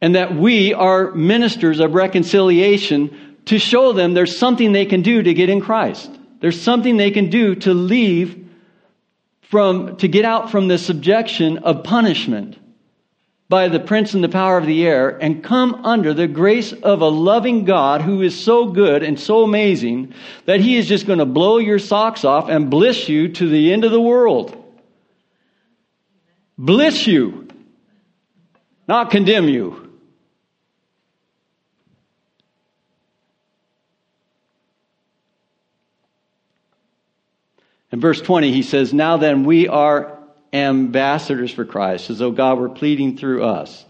And 0.00 0.16
that 0.16 0.34
we 0.34 0.74
are 0.74 1.12
ministers 1.12 1.80
of 1.80 1.94
reconciliation 1.94 3.36
to 3.46 3.58
show 3.58 3.92
them 3.92 4.12
there's 4.12 4.36
something 4.36 4.72
they 4.72 4.86
can 4.86 5.02
do 5.02 5.22
to 5.22 5.34
get 5.34 5.48
in 5.48 5.60
Christ. 5.60 6.10
There's 6.40 6.60
something 6.60 6.96
they 6.96 7.12
can 7.12 7.30
do 7.30 7.54
to 7.54 7.72
leave 7.72 8.44
from, 9.42 9.96
to 9.98 10.08
get 10.08 10.24
out 10.24 10.50
from 10.50 10.68
the 10.68 10.76
subjection 10.76 11.58
of 11.58 11.84
punishment 11.84 12.58
by 13.48 13.68
the 13.68 13.80
prince 13.80 14.14
and 14.14 14.24
the 14.24 14.28
power 14.28 14.56
of 14.56 14.66
the 14.66 14.86
air 14.86 15.10
and 15.10 15.44
come 15.44 15.84
under 15.84 16.14
the 16.14 16.26
grace 16.26 16.72
of 16.72 17.02
a 17.02 17.08
loving 17.08 17.64
God 17.64 18.00
who 18.00 18.22
is 18.22 18.38
so 18.38 18.66
good 18.66 19.02
and 19.02 19.20
so 19.20 19.42
amazing 19.42 20.14
that 20.46 20.60
he 20.60 20.76
is 20.76 20.88
just 20.88 21.06
going 21.06 21.18
to 21.18 21.26
blow 21.26 21.58
your 21.58 21.78
socks 21.78 22.24
off 22.24 22.48
and 22.48 22.70
bliss 22.70 23.08
you 23.08 23.28
to 23.28 23.48
the 23.48 23.72
end 23.72 23.84
of 23.84 23.90
the 23.90 24.00
world. 24.00 24.60
Bliss 26.56 27.06
you, 27.06 27.48
not 28.88 29.10
condemn 29.10 29.48
you. 29.48 29.84
In 37.94 38.00
verse 38.00 38.20
20, 38.20 38.50
he 38.50 38.62
says, 38.62 38.92
Now 38.92 39.18
then, 39.18 39.44
we 39.44 39.68
are 39.68 40.13
ambassadors 40.54 41.52
for 41.52 41.64
Christ, 41.64 42.08
as 42.08 42.18
though 42.18 42.30
God 42.30 42.58
were 42.58 42.68
pleading 42.68 43.18
through 43.18 43.44
us. 43.44 43.84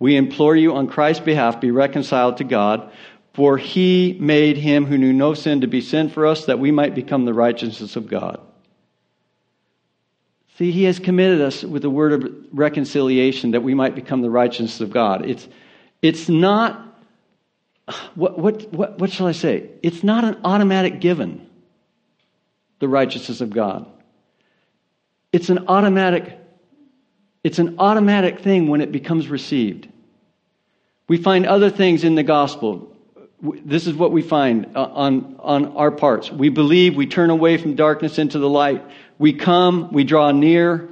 We 0.00 0.16
implore 0.16 0.56
you 0.56 0.74
on 0.74 0.88
Christ's 0.88 1.24
behalf, 1.24 1.60
be 1.60 1.70
reconciled 1.70 2.38
to 2.38 2.44
God, 2.44 2.90
for 3.32 3.56
he 3.56 4.16
made 4.18 4.56
him 4.56 4.86
who 4.86 4.98
knew 4.98 5.12
no 5.12 5.34
sin 5.34 5.60
to 5.60 5.68
be 5.68 5.80
sin 5.80 6.08
for 6.08 6.26
us, 6.26 6.46
that 6.46 6.58
we 6.58 6.72
might 6.72 6.94
become 6.94 7.24
the 7.24 7.34
righteousness 7.34 7.94
of 7.94 8.08
God. 8.08 8.40
See, 10.58 10.72
he 10.72 10.84
has 10.84 10.98
committed 10.98 11.40
us 11.40 11.62
with 11.62 11.82
the 11.82 11.90
word 11.90 12.12
of 12.12 12.34
reconciliation 12.52 13.52
that 13.52 13.62
we 13.62 13.72
might 13.72 13.94
become 13.94 14.20
the 14.20 14.30
righteousness 14.30 14.80
of 14.80 14.90
God. 14.90 15.24
It's, 15.24 15.48
it's 16.02 16.28
not, 16.28 16.82
what, 18.14 18.38
what, 18.38 18.72
what, 18.72 18.98
what 18.98 19.10
shall 19.10 19.26
I 19.26 19.32
say? 19.32 19.70
It's 19.82 20.02
not 20.02 20.24
an 20.24 20.38
automatic 20.44 21.00
given, 21.00 21.48
the 22.80 22.88
righteousness 22.88 23.40
of 23.40 23.50
God. 23.50 23.86
It's 25.32 25.48
an 25.48 25.66
automatic 25.68 26.38
It's 27.42 27.58
an 27.58 27.76
automatic 27.78 28.40
thing 28.40 28.68
when 28.68 28.80
it 28.80 28.92
becomes 28.92 29.28
received. 29.28 29.88
We 31.08 31.16
find 31.16 31.46
other 31.46 31.70
things 31.70 32.04
in 32.04 32.14
the 32.14 32.22
gospel. 32.22 32.94
This 33.42 33.86
is 33.86 33.94
what 33.94 34.12
we 34.12 34.22
find 34.22 34.76
uh, 34.76 34.82
on, 34.82 35.36
on 35.40 35.76
our 35.76 35.90
parts. 35.90 36.30
We 36.30 36.50
believe, 36.50 36.94
we 36.94 37.06
turn 37.06 37.30
away 37.30 37.56
from 37.56 37.74
darkness 37.74 38.18
into 38.18 38.38
the 38.38 38.48
light. 38.48 38.84
We 39.18 39.32
come, 39.32 39.90
we 39.90 40.04
draw 40.04 40.30
near, 40.30 40.88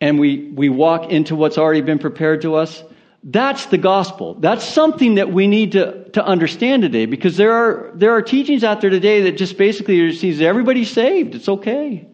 and 0.00 0.20
we, 0.20 0.52
we 0.54 0.68
walk 0.68 1.10
into 1.10 1.34
what's 1.34 1.58
already 1.58 1.80
been 1.80 1.98
prepared 1.98 2.42
to 2.42 2.54
us. 2.54 2.82
That's 3.24 3.66
the 3.66 3.78
gospel. 3.78 4.34
That's 4.34 4.64
something 4.64 5.16
that 5.16 5.32
we 5.32 5.48
need 5.48 5.72
to, 5.72 6.08
to 6.10 6.24
understand 6.24 6.82
today 6.82 7.06
because 7.06 7.36
there 7.36 7.52
are, 7.52 7.90
there 7.96 8.12
are 8.12 8.22
teachings 8.22 8.62
out 8.62 8.80
there 8.80 8.90
today 8.90 9.22
that 9.22 9.36
just 9.36 9.58
basically 9.58 10.12
sees 10.12 10.40
everybody's 10.40 10.90
saved. 10.90 11.34
It's 11.34 11.48
okay. 11.48 12.06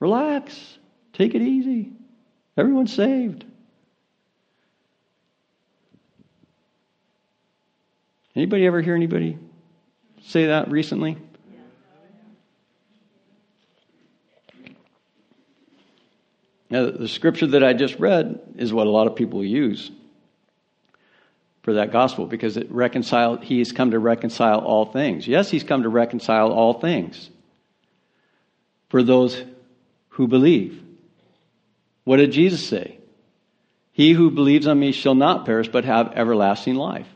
Relax. 0.00 0.78
Take 1.12 1.34
it 1.34 1.42
easy. 1.42 1.92
Everyone's 2.56 2.92
saved. 2.92 3.44
Anybody 8.34 8.66
ever 8.66 8.82
hear 8.82 8.94
anybody 8.94 9.38
say 10.22 10.46
that 10.46 10.70
recently? 10.70 11.16
Now, 16.68 16.90
the 16.90 17.08
scripture 17.08 17.46
that 17.46 17.62
I 17.62 17.74
just 17.74 17.98
read 17.98 18.40
is 18.56 18.72
what 18.72 18.88
a 18.88 18.90
lot 18.90 19.06
of 19.06 19.14
people 19.14 19.44
use 19.44 19.90
for 21.62 21.74
that 21.74 21.92
gospel 21.92 22.26
because 22.26 22.56
it 22.56 22.70
reconciled, 22.70 23.44
he 23.44 23.58
has 23.58 23.72
come 23.72 23.92
to 23.92 23.98
reconcile 23.98 24.58
all 24.60 24.84
things. 24.84 25.28
Yes, 25.28 25.48
he's 25.48 25.62
come 25.62 25.84
to 25.84 25.88
reconcile 25.88 26.52
all 26.52 26.74
things 26.74 27.30
for 28.88 29.02
those 29.02 29.42
who 30.16 30.26
believe. 30.26 30.82
What 32.04 32.16
did 32.16 32.32
Jesus 32.32 32.66
say? 32.66 32.98
He 33.92 34.12
who 34.12 34.30
believes 34.30 34.66
on 34.66 34.78
me 34.78 34.92
shall 34.92 35.14
not 35.14 35.44
perish 35.44 35.68
but 35.68 35.84
have 35.84 36.12
everlasting 36.14 36.74
life. 36.74 37.06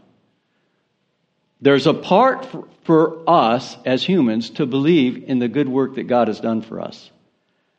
There's 1.62 1.86
a 1.86 1.94
part 1.94 2.46
for, 2.84 3.18
us 3.26 3.76
as 3.84 4.02
humans 4.02 4.50
to 4.50 4.66
believe 4.66 5.24
in 5.28 5.38
the 5.38 5.46
good 5.46 5.68
work 5.68 5.94
that 5.94 6.08
God 6.08 6.26
has 6.26 6.40
done 6.40 6.60
for 6.60 6.80
us. 6.80 7.08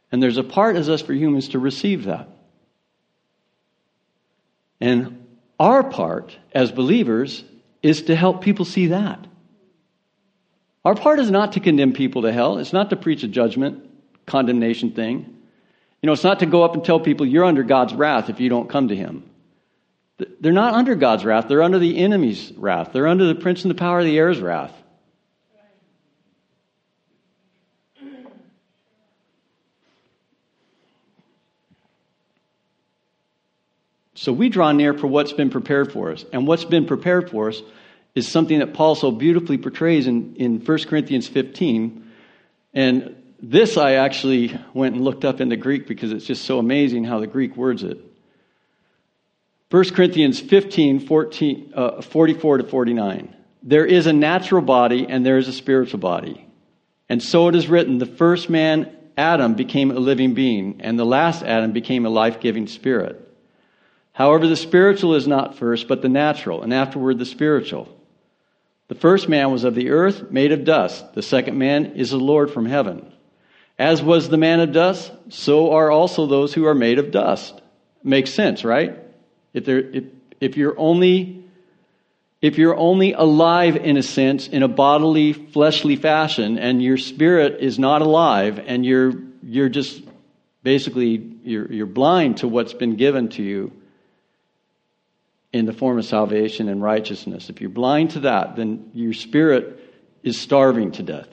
And 0.09 0.23
there's 0.23 0.37
a 0.37 0.43
part 0.43 0.77
as 0.77 0.87
us 0.87 1.01
for 1.01 1.13
humans 1.13 1.49
to 1.49 1.59
receive 1.59 2.05
that. 2.05 2.29
And 4.79 5.27
our 5.59 5.83
part 5.83 6.37
as 6.53 6.71
believers 6.71 7.43
is 7.83 8.03
to 8.03 8.15
help 8.15 8.41
people 8.41 8.63
see 8.63 8.87
that. 8.87 9.27
Our 10.85 10.95
part 10.95 11.19
is 11.19 11.29
not 11.29 11.53
to 11.53 11.59
condemn 11.59 11.91
people 11.91 12.21
to 12.21 12.31
hell. 12.31 12.57
It's 12.57 12.71
not 12.71 12.91
to 12.91 12.95
preach 12.95 13.23
a 13.23 13.27
judgment, 13.27 13.90
condemnation 14.25 14.91
thing. 14.91 15.37
You 16.01 16.07
know, 16.07 16.13
it's 16.13 16.23
not 16.23 16.39
to 16.39 16.45
go 16.45 16.63
up 16.63 16.73
and 16.73 16.83
tell 16.83 16.99
people 16.99 17.25
you're 17.25 17.45
under 17.45 17.63
God's 17.63 17.93
wrath 17.93 18.29
if 18.29 18.39
you 18.39 18.49
don't 18.49 18.69
come 18.69 18.87
to 18.87 18.95
Him. 18.95 19.29
They're 20.39 20.51
not 20.51 20.73
under 20.73 20.95
God's 20.95 21.25
wrath. 21.25 21.47
They're 21.47 21.63
under 21.63 21.79
the 21.79 21.97
enemy's 21.97 22.51
wrath. 22.55 22.91
They're 22.93 23.07
under 23.07 23.25
the 23.25 23.35
prince 23.35 23.63
and 23.63 23.71
the 23.71 23.75
power 23.75 23.99
of 23.99 24.05
the 24.05 24.17
air's 24.17 24.39
wrath. 24.39 24.73
So 34.21 34.31
we 34.31 34.49
draw 34.49 34.71
near 34.71 34.93
for 34.93 35.07
what's 35.07 35.33
been 35.33 35.49
prepared 35.49 35.91
for 35.91 36.11
us. 36.11 36.23
And 36.31 36.45
what's 36.45 36.63
been 36.63 36.85
prepared 36.85 37.31
for 37.31 37.49
us 37.49 37.59
is 38.13 38.27
something 38.27 38.59
that 38.59 38.75
Paul 38.75 38.93
so 38.93 39.09
beautifully 39.11 39.57
portrays 39.57 40.05
in, 40.05 40.35
in 40.35 40.59
1 40.59 40.77
Corinthians 40.83 41.27
15. 41.27 42.07
And 42.75 43.15
this 43.41 43.75
I 43.75 43.93
actually 43.93 44.57
went 44.73 44.95
and 44.95 45.03
looked 45.03 45.25
up 45.25 45.41
in 45.41 45.49
the 45.49 45.57
Greek 45.57 45.87
because 45.87 46.11
it's 46.11 46.25
just 46.25 46.45
so 46.45 46.59
amazing 46.59 47.03
how 47.03 47.19
the 47.19 47.27
Greek 47.27 47.57
words 47.57 47.83
it. 47.83 47.97
1 49.71 49.89
Corinthians 49.91 50.39
15, 50.39 51.07
14, 51.07 51.73
uh, 51.75 52.01
44 52.01 52.57
to 52.59 52.63
49. 52.65 53.35
There 53.63 53.85
is 53.85 54.05
a 54.05 54.13
natural 54.13 54.61
body 54.61 55.07
and 55.07 55.25
there 55.25 55.37
is 55.37 55.47
a 55.47 55.53
spiritual 55.53 55.99
body. 55.99 56.45
And 57.09 57.21
so 57.21 57.47
it 57.47 57.55
is 57.55 57.67
written 57.67 57.97
the 57.97 58.05
first 58.05 58.49
man, 58.49 58.95
Adam, 59.17 59.55
became 59.55 59.91
a 59.91 59.99
living 59.99 60.33
being, 60.33 60.81
and 60.81 60.97
the 60.97 61.05
last 61.05 61.43
Adam 61.43 61.71
became 61.71 62.05
a 62.05 62.09
life 62.09 62.39
giving 62.39 62.67
spirit. 62.67 63.27
However, 64.13 64.47
the 64.47 64.55
spiritual 64.55 65.15
is 65.15 65.27
not 65.27 65.57
first, 65.57 65.87
but 65.87 66.01
the 66.01 66.09
natural, 66.09 66.61
and 66.61 66.73
afterward 66.73 67.17
the 67.17 67.25
spiritual. 67.25 67.87
The 68.87 68.95
first 68.95 69.29
man 69.29 69.51
was 69.51 69.63
of 69.63 69.75
the 69.75 69.89
earth, 69.89 70.31
made 70.31 70.51
of 70.51 70.65
dust. 70.65 71.13
The 71.13 71.21
second 71.21 71.57
man 71.57 71.93
is 71.95 72.11
the 72.11 72.17
Lord 72.17 72.51
from 72.51 72.65
heaven. 72.65 73.11
As 73.81 74.03
was 74.03 74.29
the 74.29 74.37
man 74.37 74.59
of 74.59 74.73
dust, 74.73 75.11
so 75.29 75.71
are 75.71 75.89
also 75.89 76.27
those 76.27 76.53
who 76.53 76.67
are 76.67 76.75
made 76.75 76.99
of 76.99 77.09
dust. 77.09 77.59
Makes 78.03 78.31
sense, 78.31 78.63
right? 78.63 78.95
If, 79.55 79.65
there, 79.65 79.79
if, 79.79 80.03
if 80.39 80.55
you're 80.55 80.77
only 80.77 81.43
if 82.43 82.59
you're 82.59 82.77
only 82.77 83.13
alive 83.13 83.75
in 83.75 83.97
a 83.97 84.03
sense 84.03 84.47
in 84.47 84.61
a 84.61 84.67
bodily 84.67 85.33
fleshly 85.33 85.95
fashion 85.95 86.59
and 86.59 86.81
your 86.81 86.97
spirit 86.97 87.59
is 87.59 87.79
not 87.79 88.03
alive 88.03 88.59
and 88.59 88.85
you're 88.85 89.13
you're 89.41 89.69
just 89.69 90.03
basically 90.61 91.37
you're, 91.43 91.71
you're 91.71 91.87
blind 91.87 92.37
to 92.37 92.47
what's 92.47 92.73
been 92.73 92.97
given 92.97 93.29
to 93.29 93.41
you 93.41 93.71
in 95.51 95.65
the 95.65 95.73
form 95.73 95.97
of 95.97 96.05
salvation 96.05 96.69
and 96.69 96.83
righteousness. 96.83 97.49
If 97.49 97.61
you're 97.61 97.71
blind 97.71 98.11
to 98.11 98.19
that, 98.21 98.55
then 98.55 98.91
your 98.93 99.13
spirit 99.13 99.79
is 100.21 100.39
starving 100.39 100.91
to 100.91 101.03
death. 101.03 101.29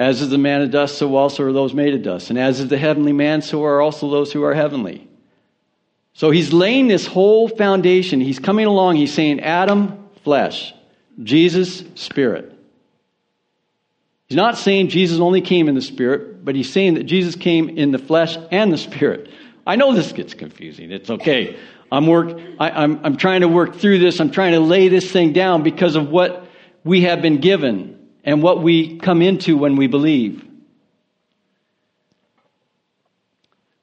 As 0.00 0.22
is 0.22 0.30
the 0.30 0.38
man 0.38 0.62
of 0.62 0.70
dust, 0.70 0.96
so 0.96 1.14
also 1.14 1.44
are 1.44 1.52
those 1.52 1.74
made 1.74 1.92
of 1.92 2.02
dust. 2.02 2.30
And 2.30 2.38
as 2.38 2.58
is 2.58 2.68
the 2.68 2.78
heavenly 2.78 3.12
man, 3.12 3.42
so 3.42 3.64
are 3.64 3.82
also 3.82 4.10
those 4.10 4.32
who 4.32 4.42
are 4.44 4.54
heavenly. 4.54 5.06
So 6.14 6.30
he's 6.30 6.54
laying 6.54 6.88
this 6.88 7.06
whole 7.06 7.48
foundation. 7.48 8.18
He's 8.18 8.38
coming 8.38 8.64
along. 8.64 8.96
He's 8.96 9.12
saying, 9.12 9.40
Adam, 9.40 10.08
flesh. 10.24 10.72
Jesus, 11.22 11.84
spirit. 11.96 12.50
He's 14.26 14.36
not 14.36 14.56
saying 14.56 14.88
Jesus 14.88 15.20
only 15.20 15.42
came 15.42 15.68
in 15.68 15.74
the 15.74 15.82
spirit, 15.82 16.46
but 16.46 16.54
he's 16.54 16.72
saying 16.72 16.94
that 16.94 17.04
Jesus 17.04 17.36
came 17.36 17.68
in 17.68 17.90
the 17.90 17.98
flesh 17.98 18.38
and 18.50 18.72
the 18.72 18.78
spirit. 18.78 19.28
I 19.66 19.76
know 19.76 19.92
this 19.92 20.12
gets 20.12 20.32
confusing. 20.32 20.92
It's 20.92 21.10
okay. 21.10 21.58
I'm 21.92 22.06
work. 22.06 22.40
I, 22.58 22.70
I'm, 22.70 23.04
I'm 23.04 23.16
trying 23.18 23.42
to 23.42 23.48
work 23.48 23.76
through 23.76 23.98
this. 23.98 24.18
I'm 24.18 24.30
trying 24.30 24.52
to 24.52 24.60
lay 24.60 24.88
this 24.88 25.12
thing 25.12 25.34
down 25.34 25.62
because 25.62 25.94
of 25.94 26.08
what 26.08 26.46
we 26.84 27.02
have 27.02 27.20
been 27.20 27.42
given 27.42 27.99
and 28.24 28.42
what 28.42 28.62
we 28.62 28.98
come 28.98 29.22
into 29.22 29.56
when 29.56 29.76
we 29.76 29.86
believe. 29.86 30.46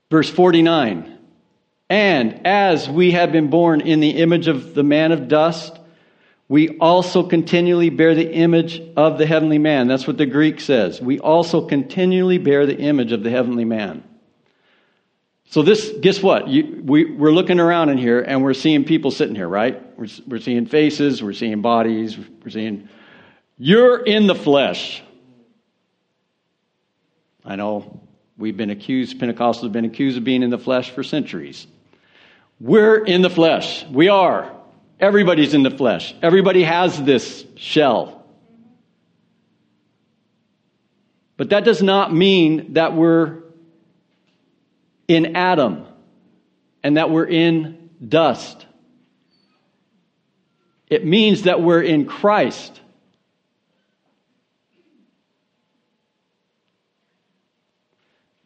Verse 0.10 0.30
49 0.30 1.18
And 1.90 2.48
as 2.48 2.90
we 2.90 3.12
have 3.12 3.32
been 3.32 3.50
born 3.50 3.82
in 3.82 4.00
the 4.00 4.12
image 4.12 4.48
of 4.48 4.74
the 4.74 4.84
man 4.84 5.12
of 5.12 5.28
dust, 5.28 5.78
we 6.50 6.78
also 6.78 7.24
continually 7.24 7.90
bear 7.90 8.16
the 8.16 8.32
image 8.32 8.82
of 8.96 9.18
the 9.18 9.26
heavenly 9.26 9.58
man. 9.58 9.88
That's 9.88 10.08
what 10.08 10.18
the 10.18 10.26
Greek 10.26 10.62
says. 10.62 11.02
We 11.02 11.20
also 11.20 11.68
continually 11.68 12.38
bear 12.38 12.66
the 12.66 12.78
image 12.78 13.12
of 13.12 13.22
the 13.24 13.30
heavenly 13.30 13.66
man. 13.66 14.04
So 15.50 15.62
this, 15.62 15.92
guess 16.02 16.22
what? 16.22 16.48
You, 16.48 16.82
we, 16.84 17.06
we're 17.06 17.32
looking 17.32 17.60
around 17.60 17.90
in 17.90 17.98
here 17.98 18.22
and 18.22 18.44
we're 18.44 18.54
seeing 18.54 18.84
people 18.84 19.12
sitting 19.12 19.36
here, 19.36 19.48
right? 19.48 19.82
We're, 19.98 20.08
we're 20.28 20.40
seeing 20.40 20.66
faces, 20.66 21.24
we're 21.24 21.34
seeing 21.34 21.62
bodies, 21.62 22.18
we're 22.18 22.50
seeing, 22.50 22.90
you're 23.58 23.98
in 23.98 24.28
the 24.28 24.36
flesh. 24.36 25.02
I 27.44 27.56
know 27.56 28.02
we've 28.38 28.58
been 28.58 28.70
accused, 28.70 29.20
Pentecostals 29.20 29.64
have 29.64 29.72
been 29.72 29.86
accused 29.86 30.18
of 30.18 30.24
being 30.24 30.44
in 30.44 30.50
the 30.50 30.58
flesh 30.58 30.92
for 30.92 31.04
centuries. 31.04 31.66
We're 32.60 33.04
in 33.04 33.22
the 33.22 33.30
flesh. 33.30 33.86
We 33.86 34.10
are. 34.10 34.52
Everybody's 35.00 35.54
in 35.54 35.64
the 35.64 35.72
flesh. 35.72 36.16
Everybody 36.22 36.64
has 36.64 37.02
this 37.02 37.46
shell. 37.56 38.26
But 41.38 41.52
that 41.52 41.64
does 41.64 41.84
not 41.84 42.14
mean 42.14 42.74
that 42.74 42.96
we're 42.96 43.44
in 45.08 45.36
Adam 45.36 45.86
and 46.84 46.98
that 46.98 47.12
we're 47.12 47.28
in 47.28 47.90
dust. 48.06 48.66
It 50.90 51.06
means 51.06 51.44
that 51.44 51.62
we're 51.62 51.82
in 51.82 52.06
Christ. 52.06 52.82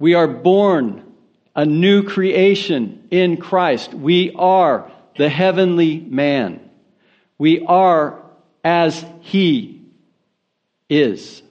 We 0.02 0.16
are 0.16 0.28
born 0.28 1.14
a 1.56 1.64
new 1.64 2.02
creation 2.02 3.08
in 3.12 3.38
Christ. 3.38 3.94
We 3.94 4.32
are 4.34 4.92
the 5.16 5.30
heavenly 5.30 6.00
man. 6.00 6.72
We 7.38 7.64
are 7.64 8.20
as 8.64 9.06
he 9.20 9.86
is. 10.90 11.44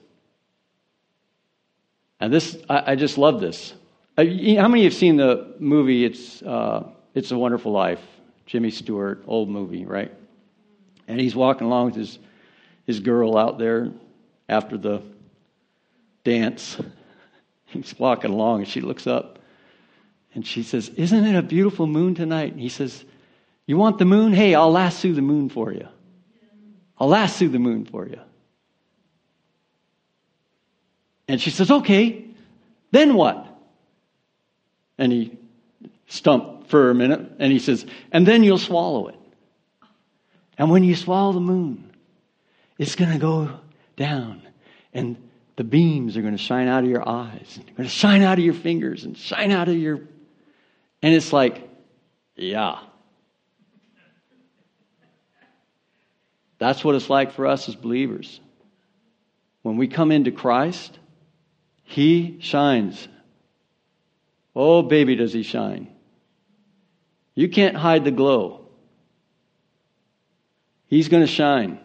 And 2.19 2.33
this, 2.33 2.59
I, 2.69 2.93
I 2.93 2.95
just 2.97 3.19
love 3.19 3.41
this. 3.41 3.73
Uh, 4.19 4.25
how 4.25 4.27
many 4.27 4.65
of 4.65 4.75
you 4.75 4.85
have 4.85 4.95
seen 4.95 5.17
the 5.17 5.55
movie? 5.61 6.05
It's 6.05 6.43
uh, 6.43 6.89
It's 7.15 7.31
a 7.31 7.39
Wonderful 7.39 7.71
Life. 7.71 8.03
Jimmy 8.47 8.73
Stewart, 8.73 9.23
old 9.29 9.49
movie, 9.49 9.87
right? 9.87 10.13
And 11.07 11.21
he's 11.21 11.37
walking 11.37 11.69
along 11.69 11.87
with 11.87 11.95
his 11.95 12.19
his 12.85 12.99
girl 12.99 13.39
out 13.39 13.61
there 13.61 13.93
after 14.49 14.77
the 14.77 15.03
dance. 16.25 16.77
He's 17.73 17.99
walking 17.99 18.31
along, 18.31 18.61
and 18.61 18.69
she 18.69 18.81
looks 18.81 19.07
up 19.07 19.39
and 20.35 20.47
she 20.47 20.63
says, 20.63 20.89
Isn't 20.91 21.25
it 21.25 21.37
a 21.37 21.43
beautiful 21.43 21.87
moon 21.87 22.15
tonight? 22.15 22.53
And 22.53 22.61
he 22.61 22.69
says, 22.69 23.05
You 23.67 23.77
want 23.77 23.99
the 23.99 24.05
moon? 24.05 24.33
Hey, 24.33 24.55
I'll 24.55 24.71
lasso 24.71 25.13
the 25.13 25.23
moon 25.23 25.49
for 25.49 25.73
you. 25.73 25.89
I'll 26.99 27.09
lasso 27.09 27.49
the 27.49 27.59
moon 27.59 27.85
for 27.85 28.07
you. 28.07 28.21
And 31.27 31.41
she 31.41 31.51
says, 31.51 31.71
Okay, 31.71 32.27
then 32.91 33.15
what? 33.15 33.47
And 34.99 35.13
he 35.13 35.39
stumped 36.07 36.69
for 36.69 36.91
a 36.91 36.95
minute 36.95 37.33
and 37.39 37.53
he 37.53 37.59
says, 37.59 37.87
And 38.13 38.27
then 38.27 38.45
you'll 38.45 38.59
swallow 38.59 39.09
it. 39.09 39.17
And 40.59 40.71
when 40.71 40.85
you 40.85 40.95
swallow 40.95 41.33
the 41.33 41.41
moon, 41.41 41.91
it's 42.79 42.95
going 42.95 43.11
to 43.13 43.19
go 43.19 43.61
down 43.97 44.43
and 44.93 45.30
the 45.61 45.65
beams 45.65 46.17
are 46.17 46.23
going 46.23 46.35
to 46.35 46.43
shine 46.43 46.69
out 46.69 46.85
of 46.85 46.89
your 46.89 47.07
eyes, 47.07 47.59
and 47.59 47.77
going 47.77 47.87
to 47.87 47.95
shine 47.95 48.23
out 48.23 48.39
of 48.39 48.45
your 48.47 48.55
fingers 48.55 49.05
and 49.05 49.15
shine 49.15 49.51
out 49.51 49.69
of 49.69 49.77
your. 49.77 49.97
And 51.03 51.15
it's 51.15 51.35
like, 51.35 51.69
yeah. 52.35 52.79
That's 56.57 56.83
what 56.83 56.95
it's 56.95 57.11
like 57.11 57.33
for 57.33 57.47
us 57.47 57.69
as 57.69 57.75
believers. 57.75 58.41
When 59.61 59.77
we 59.77 59.87
come 59.87 60.11
into 60.11 60.31
Christ, 60.31 60.99
He 61.83 62.39
shines. 62.41 63.07
Oh, 64.57 64.81
baby, 64.81 65.15
does 65.15 65.35
He 65.35 65.43
shine. 65.43 65.93
You 67.35 67.51
can't 67.51 67.77
hide 67.77 68.07
the 68.07 68.11
glow. 68.11 68.67
He's 70.87 71.11
going 71.11 71.23
to 71.23 71.31
shine. 71.31 71.81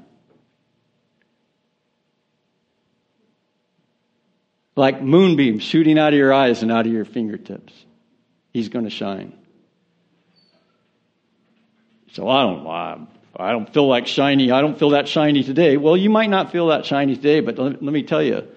Like 4.75 5.01
moonbeams 5.01 5.63
shooting 5.63 5.97
out 5.97 6.13
of 6.13 6.19
your 6.19 6.33
eyes 6.33 6.61
and 6.61 6.71
out 6.71 6.85
of 6.85 6.91
your 6.91 7.05
fingertips. 7.05 7.73
He's 8.51 8.69
going 8.69 8.85
to 8.85 8.91
shine. 8.91 9.33
So 12.13 12.29
I 12.29 12.41
don't, 12.43 13.07
I 13.37 13.51
don't 13.51 13.73
feel 13.73 13.87
like 13.87 14.07
shiny. 14.07 14.51
I 14.51 14.61
don't 14.61 14.79
feel 14.79 14.91
that 14.91 15.07
shiny 15.07 15.43
today. 15.43 15.77
Well, 15.77 15.97
you 15.97 16.09
might 16.09 16.29
not 16.29 16.51
feel 16.51 16.67
that 16.67 16.85
shiny 16.85 17.15
today, 17.15 17.41
but 17.41 17.57
let, 17.57 17.83
let 17.83 17.93
me 17.93 18.03
tell 18.03 18.23
you, 18.23 18.47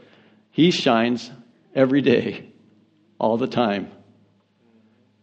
He 0.50 0.70
shines 0.70 1.30
every 1.74 2.00
day, 2.00 2.52
all 3.18 3.36
the 3.36 3.48
time. 3.48 3.90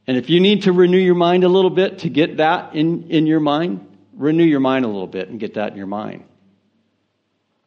And 0.07 0.17
if 0.17 0.29
you 0.29 0.39
need 0.39 0.63
to 0.63 0.73
renew 0.73 0.97
your 0.99 1.15
mind 1.15 1.43
a 1.43 1.49
little 1.49 1.69
bit 1.69 1.99
to 1.99 2.09
get 2.09 2.37
that 2.37 2.75
in, 2.75 3.09
in 3.09 3.25
your 3.25 3.39
mind, 3.39 3.87
renew 4.13 4.43
your 4.43 4.59
mind 4.59 4.85
a 4.85 4.87
little 4.87 5.07
bit 5.07 5.29
and 5.29 5.39
get 5.39 5.55
that 5.55 5.71
in 5.71 5.77
your 5.77 5.87
mind. 5.87 6.25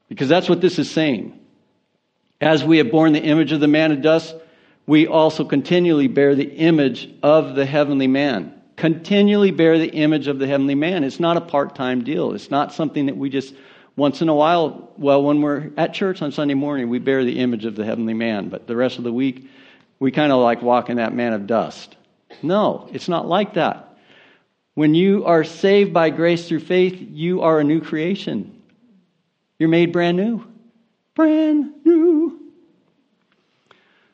Because 0.09 0.29
that's 0.29 0.49
what 0.49 0.61
this 0.61 0.79
is 0.79 0.91
saying. 0.91 1.39
As 2.41 2.65
we 2.65 2.79
have 2.79 2.91
borne 2.91 3.13
the 3.13 3.23
image 3.23 3.53
of 3.53 3.61
the 3.61 3.69
man 3.69 3.93
of 3.93 4.03
dust, 4.03 4.35
we 4.87 5.07
also 5.07 5.45
continually 5.45 6.07
bear 6.07 6.35
the 6.35 6.51
image 6.57 7.09
of 7.23 7.55
the 7.55 7.67
heavenly 7.67 8.07
man. 8.07 8.55
Continually 8.77 9.51
bear 9.51 9.79
the 9.79 9.91
image 9.91 10.29
of 10.29 10.39
the 10.39 10.47
heavenly 10.47 10.77
man. 10.77 11.03
It's 11.03 11.19
not 11.19 11.37
a 11.37 11.41
part 11.41 11.75
time 11.75 12.05
deal. 12.05 12.33
It's 12.33 12.51
not 12.51 12.73
something 12.73 13.07
that 13.07 13.17
we 13.17 13.29
just 13.29 13.55
once 13.97 14.23
in 14.23 14.29
a 14.29 14.35
while, 14.35 14.93
well, 14.97 15.25
when 15.25 15.43
we're 15.43 15.73
at 15.77 15.93
church 15.93 16.23
on 16.23 16.31
Sunday 16.31 16.55
morning, 16.55 16.89
we 16.89 17.01
bear 17.01 17.25
the 17.25 17.41
image 17.41 17.65
of 17.65 17.75
the 17.75 17.85
heavenly 17.85 18.15
man, 18.15 18.49
but 18.49 18.69
the 18.69 18.77
rest 18.77 18.97
of 18.97 19.03
the 19.03 19.13
week, 19.13 19.51
we 19.99 20.13
kind 20.13 20.31
of 20.31 20.41
like 20.41 20.63
walking 20.63 20.97
that 20.97 21.13
man 21.13 21.33
of 21.33 21.49
dust. 21.49 21.97
No, 22.41 22.89
it's 22.93 23.09
not 23.09 23.27
like 23.27 23.55
that. 23.55 23.99
When 24.75 24.95
you 24.95 25.25
are 25.25 25.43
saved 25.43 25.93
by 25.93 26.11
grace 26.11 26.47
through 26.47 26.61
faith, 26.61 26.97
you 27.11 27.43
are 27.43 27.59
a 27.59 27.65
new 27.65 27.81
creation. 27.81 28.63
You're 29.59 29.69
made 29.69 29.93
brand 29.93 30.17
new 30.17 30.47
brand 31.19 31.73
new. 31.85 32.41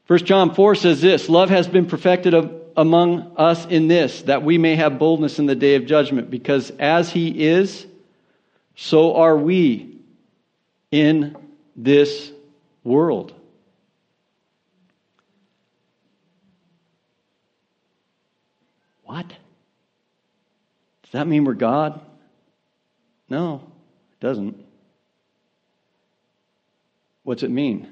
1 0.07 0.19
John 0.25 0.55
4 0.55 0.75
says 0.75 1.03
this 1.03 1.29
Love 1.29 1.51
has 1.51 1.69
been 1.69 1.85
perfected 1.85 2.35
among 2.77 3.35
us 3.37 3.67
in 3.67 3.89
this, 3.89 4.23
that 4.23 4.43
we 4.43 4.57
may 4.57 4.75
have 4.75 4.99
boldness 4.99 5.39
in 5.39 5.45
the 5.45 5.55
day 5.55 5.75
of 5.75 5.85
judgment, 5.85 6.31
because 6.31 6.71
as 6.79 7.11
he 7.11 7.47
is, 7.47 7.87
so 8.75 9.17
are 9.17 9.37
we 9.37 9.99
in 10.91 11.37
this 11.77 12.33
world. 12.83 13.35
What? 19.03 19.29
Does 21.03 21.13
that 21.13 21.27
mean 21.27 21.45
we're 21.45 21.53
God? 21.53 22.01
No, 23.29 23.57
it 24.13 24.21
doesn't. 24.25 24.64
What's 27.25 27.43
it 27.43 27.51
mean? 27.51 27.91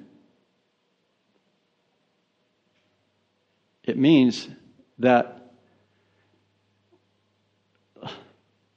It 3.85 3.99
means 3.99 4.49
that 5.01 5.53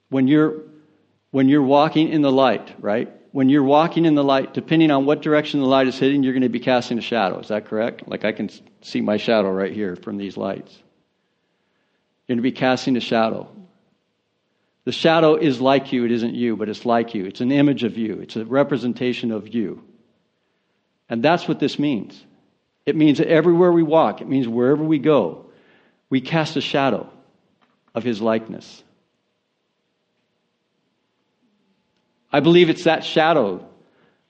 when 0.09 0.27
you're 0.27 0.63
when 1.31 1.49
you're 1.49 1.61
walking 1.61 2.09
in 2.09 2.21
the 2.21 2.31
light, 2.31 2.73
right? 2.79 3.11
When 3.33 3.49
you're 3.49 3.63
walking 3.63 4.05
in 4.05 4.15
the 4.15 4.23
light, 4.23 4.53
depending 4.53 4.89
on 4.89 5.05
what 5.05 5.21
direction 5.21 5.59
the 5.59 5.65
light 5.65 5.87
is 5.87 5.99
hitting, 5.99 6.23
you're 6.23 6.31
going 6.31 6.43
to 6.43 6.49
be 6.49 6.61
casting 6.61 6.97
a 6.97 7.01
shadow. 7.01 7.39
Is 7.39 7.49
that 7.49 7.65
correct? 7.65 8.07
Like 8.07 8.23
I 8.23 8.31
can 8.31 8.49
see 8.81 9.01
my 9.01 9.17
shadow 9.17 9.51
right 9.51 9.73
here 9.73 9.97
from 9.97 10.17
these 10.17 10.37
lights. 10.37 10.71
You're 12.27 12.35
going 12.35 12.37
to 12.37 12.49
be 12.49 12.53
casting 12.53 12.95
a 12.95 13.01
shadow. 13.01 13.53
The 14.85 14.93
shadow 14.93 15.35
is 15.35 15.59
like 15.59 15.91
you, 15.91 16.05
it 16.05 16.11
isn't 16.11 16.35
you, 16.35 16.55
but 16.55 16.69
it's 16.69 16.85
like 16.85 17.13
you. 17.13 17.25
It's 17.25 17.41
an 17.41 17.51
image 17.51 17.83
of 17.83 17.97
you, 17.97 18.21
it's 18.21 18.37
a 18.37 18.45
representation 18.45 19.31
of 19.31 19.53
you. 19.53 19.83
And 21.09 21.23
that's 21.23 21.47
what 21.47 21.59
this 21.59 21.77
means. 21.77 22.23
It 22.85 22.95
means 22.95 23.17
that 23.17 23.27
everywhere 23.27 23.71
we 23.71 23.83
walk, 23.83 24.21
it 24.21 24.27
means 24.27 24.47
wherever 24.47 24.83
we 24.83 24.99
go, 24.99 25.45
we 26.09 26.21
cast 26.21 26.55
a 26.55 26.61
shadow 26.61 27.09
of 27.93 28.03
his 28.03 28.21
likeness. 28.21 28.83
I 32.31 32.41
believe 32.41 32.69
it's 32.69 32.83
that 32.83 33.03
shadow 33.03 33.65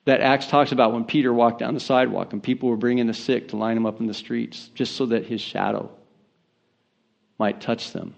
that 0.05 0.21
Acts 0.21 0.47
talks 0.47 0.71
about 0.71 0.93
when 0.93 1.05
Peter 1.05 1.33
walked 1.33 1.59
down 1.59 1.73
the 1.73 1.79
sidewalk 1.79 2.31
and 2.33 2.41
people 2.41 2.69
were 2.69 2.77
bringing 2.77 3.07
the 3.07 3.13
sick 3.13 3.49
to 3.49 3.57
line 3.57 3.75
them 3.75 3.85
up 3.85 3.99
in 3.99 4.05
the 4.05 4.13
streets 4.13 4.69
just 4.75 4.95
so 4.95 5.07
that 5.07 5.25
his 5.25 5.41
shadow 5.41 5.89
might 7.39 7.59
touch 7.59 7.91
them. 7.91 8.15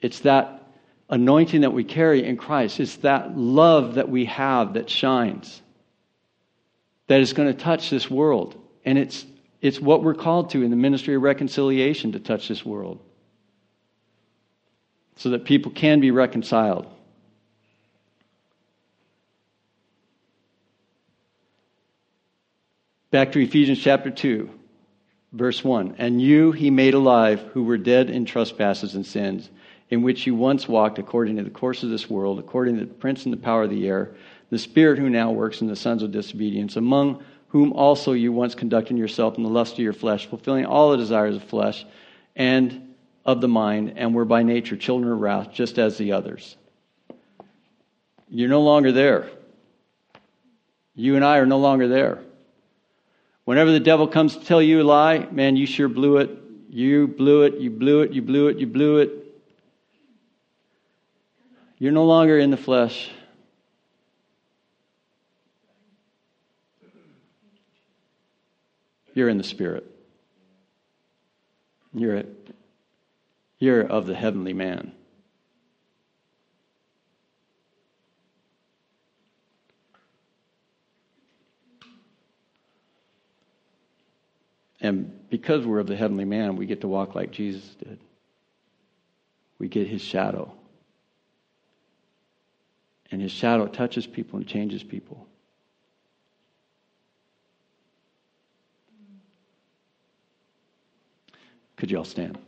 It's 0.00 0.20
that 0.20 0.62
anointing 1.08 1.62
that 1.62 1.72
we 1.72 1.84
carry 1.84 2.24
in 2.24 2.36
Christ, 2.36 2.78
it's 2.78 2.96
that 2.96 3.36
love 3.36 3.94
that 3.94 4.08
we 4.08 4.26
have 4.26 4.74
that 4.74 4.90
shines 4.90 5.62
that 7.08 7.20
is 7.20 7.32
going 7.32 7.48
to 7.48 7.58
touch 7.58 7.90
this 7.90 8.10
world. 8.10 8.56
And 8.84 8.96
it's, 8.96 9.26
it's 9.60 9.80
what 9.80 10.04
we're 10.04 10.14
called 10.14 10.50
to 10.50 10.62
in 10.62 10.70
the 10.70 10.76
ministry 10.76 11.14
of 11.14 11.22
reconciliation 11.22 12.12
to 12.12 12.20
touch 12.20 12.48
this 12.48 12.64
world 12.64 13.00
so 15.16 15.30
that 15.30 15.44
people 15.44 15.72
can 15.72 15.98
be 15.98 16.12
reconciled. 16.12 16.86
Back 23.10 23.32
to 23.32 23.40
Ephesians 23.40 23.80
chapter 23.80 24.10
2, 24.10 24.50
verse 25.32 25.64
1. 25.64 25.96
And 25.98 26.20
you 26.20 26.52
he 26.52 26.70
made 26.70 26.92
alive 26.92 27.40
who 27.54 27.64
were 27.64 27.78
dead 27.78 28.10
in 28.10 28.26
trespasses 28.26 28.94
and 28.94 29.04
sins, 29.04 29.48
in 29.88 30.02
which 30.02 30.26
you 30.26 30.34
once 30.34 30.68
walked 30.68 30.98
according 30.98 31.36
to 31.38 31.42
the 31.42 31.50
course 31.50 31.82
of 31.82 31.88
this 31.88 32.08
world, 32.10 32.38
according 32.38 32.78
to 32.78 32.84
the 32.84 32.92
prince 32.92 33.24
and 33.24 33.32
the 33.32 33.38
power 33.38 33.62
of 33.62 33.70
the 33.70 33.88
air 33.88 34.14
the 34.50 34.58
Spirit 34.58 34.98
who 34.98 35.10
now 35.10 35.30
works 35.30 35.60
in 35.60 35.66
the 35.66 35.76
sons 35.76 36.02
of 36.02 36.10
disobedience, 36.10 36.76
among 36.76 37.22
whom 37.48 37.72
also 37.72 38.12
you 38.12 38.32
once 38.32 38.54
conducted 38.54 38.96
yourself 38.96 39.36
in 39.36 39.42
the 39.42 39.48
lust 39.48 39.74
of 39.74 39.78
your 39.80 39.92
flesh, 39.92 40.26
fulfilling 40.26 40.66
all 40.66 40.90
the 40.90 40.96
desires 40.96 41.36
of 41.36 41.44
flesh 41.44 41.84
and 42.36 42.94
of 43.24 43.40
the 43.40 43.48
mind, 43.48 43.94
and 43.96 44.14
were 44.14 44.24
by 44.24 44.42
nature 44.42 44.76
children 44.76 45.12
of 45.12 45.18
wrath, 45.20 45.52
just 45.52 45.78
as 45.78 45.98
the 45.98 46.12
others. 46.12 46.56
You're 48.28 48.48
no 48.48 48.62
longer 48.62 48.92
there. 48.92 49.30
You 50.94 51.16
and 51.16 51.24
I 51.24 51.38
are 51.38 51.46
no 51.46 51.58
longer 51.58 51.88
there. 51.88 52.18
Whenever 53.44 53.70
the 53.70 53.80
devil 53.80 54.06
comes 54.06 54.36
to 54.36 54.44
tell 54.44 54.60
you 54.60 54.82
a 54.82 54.84
lie, 54.84 55.26
man, 55.30 55.56
you 55.56 55.66
sure 55.66 55.88
blew 55.88 56.18
it. 56.18 56.30
You 56.68 57.08
blew 57.08 57.44
it, 57.44 57.58
you 57.58 57.70
blew 57.70 58.02
it, 58.02 58.12
you 58.12 58.20
blew 58.20 58.48
it, 58.48 58.58
you 58.58 58.66
blew 58.66 58.98
it. 58.98 59.10
You're 61.78 61.92
no 61.92 62.04
longer 62.04 62.38
in 62.38 62.50
the 62.50 62.58
flesh. 62.58 63.10
You're 69.18 69.28
in 69.28 69.36
the 69.36 69.42
Spirit. 69.42 69.84
You're, 71.92 72.22
you're 73.58 73.80
of 73.80 74.06
the 74.06 74.14
heavenly 74.14 74.52
man. 74.52 74.92
And 84.80 85.28
because 85.28 85.66
we're 85.66 85.80
of 85.80 85.88
the 85.88 85.96
heavenly 85.96 86.24
man, 86.24 86.54
we 86.54 86.66
get 86.66 86.82
to 86.82 86.86
walk 86.86 87.16
like 87.16 87.32
Jesus 87.32 87.74
did. 87.74 87.98
We 89.58 89.66
get 89.66 89.88
his 89.88 90.00
shadow. 90.00 90.52
And 93.10 93.20
his 93.20 93.32
shadow 93.32 93.66
touches 93.66 94.06
people 94.06 94.38
and 94.38 94.46
changes 94.46 94.84
people. 94.84 95.27
Could 101.78 101.90
you 101.92 101.98
all 101.98 102.04
stand? 102.04 102.38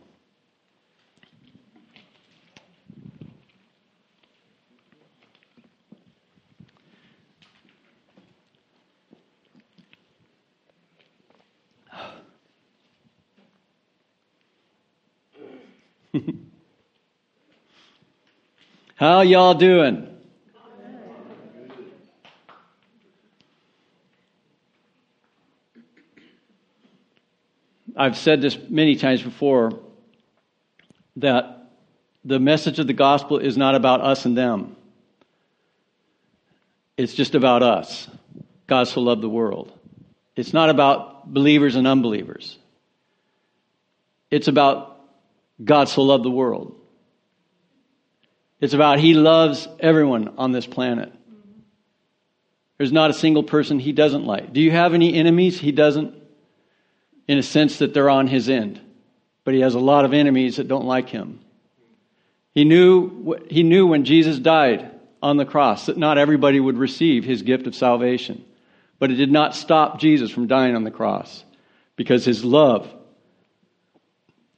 How 18.96 19.20
y'all 19.22 19.54
doing? 19.54 20.09
I've 27.96 28.16
said 28.16 28.40
this 28.40 28.58
many 28.68 28.96
times 28.96 29.22
before 29.22 29.80
that 31.16 31.70
the 32.24 32.38
message 32.38 32.78
of 32.78 32.86
the 32.86 32.92
gospel 32.92 33.38
is 33.38 33.56
not 33.56 33.74
about 33.74 34.00
us 34.00 34.24
and 34.24 34.36
them. 34.36 34.76
It's 36.96 37.14
just 37.14 37.34
about 37.34 37.62
us. 37.62 38.08
God 38.66 38.88
so 38.88 39.00
loved 39.00 39.22
the 39.22 39.28
world. 39.28 39.72
It's 40.36 40.52
not 40.52 40.70
about 40.70 41.32
believers 41.32 41.76
and 41.76 41.86
unbelievers. 41.86 42.58
It's 44.30 44.48
about 44.48 45.00
God 45.62 45.88
so 45.88 46.02
loved 46.02 46.24
the 46.24 46.30
world. 46.30 46.76
It's 48.60 48.74
about 48.74 49.00
He 49.00 49.14
loves 49.14 49.66
everyone 49.78 50.34
on 50.36 50.52
this 50.52 50.66
planet. 50.66 51.12
There's 52.76 52.92
not 52.92 53.10
a 53.10 53.14
single 53.14 53.42
person 53.42 53.78
He 53.78 53.92
doesn't 53.92 54.24
like. 54.24 54.52
Do 54.52 54.60
you 54.60 54.70
have 54.70 54.94
any 54.94 55.14
enemies 55.14 55.58
He 55.58 55.72
doesn't? 55.72 56.19
In 57.28 57.38
a 57.38 57.42
sense 57.42 57.78
that 57.78 57.94
they're 57.94 58.10
on 58.10 58.26
His 58.26 58.48
end. 58.48 58.80
But 59.44 59.54
He 59.54 59.60
has 59.60 59.74
a 59.74 59.80
lot 59.80 60.04
of 60.04 60.12
enemies 60.12 60.56
that 60.56 60.68
don't 60.68 60.86
like 60.86 61.08
Him. 61.08 61.40
He 62.52 62.64
knew, 62.64 63.36
he 63.48 63.62
knew 63.62 63.86
when 63.86 64.04
Jesus 64.04 64.38
died 64.38 64.90
on 65.22 65.36
the 65.36 65.44
cross 65.44 65.86
that 65.86 65.96
not 65.96 66.18
everybody 66.18 66.58
would 66.58 66.78
receive 66.78 67.24
His 67.24 67.42
gift 67.42 67.66
of 67.66 67.74
salvation. 67.74 68.44
But 68.98 69.10
it 69.10 69.16
did 69.16 69.32
not 69.32 69.54
stop 69.54 70.00
Jesus 70.00 70.30
from 70.30 70.46
dying 70.46 70.74
on 70.74 70.84
the 70.84 70.90
cross 70.90 71.44
because 71.96 72.24
His 72.24 72.44
love 72.44 72.92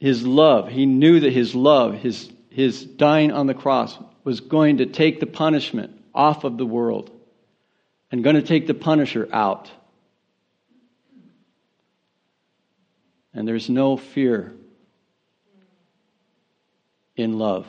his 0.03 0.27
love. 0.27 0.67
He 0.67 0.85
knew 0.85 1.21
that 1.21 1.31
his 1.31 1.55
love, 1.55 1.93
his, 1.93 2.29
his 2.49 2.83
dying 2.83 3.31
on 3.31 3.47
the 3.47 3.53
cross, 3.53 3.97
was 4.25 4.41
going 4.41 4.79
to 4.79 4.85
take 4.85 5.21
the 5.21 5.25
punishment 5.25 5.97
off 6.13 6.43
of 6.43 6.57
the 6.57 6.65
world 6.65 7.09
and 8.11 8.21
going 8.21 8.35
to 8.35 8.41
take 8.41 8.67
the 8.67 8.73
punisher 8.73 9.29
out. 9.31 9.71
And 13.33 13.47
there's 13.47 13.69
no 13.69 13.97
fear 13.97 14.53
in 17.15 17.39
love. 17.39 17.67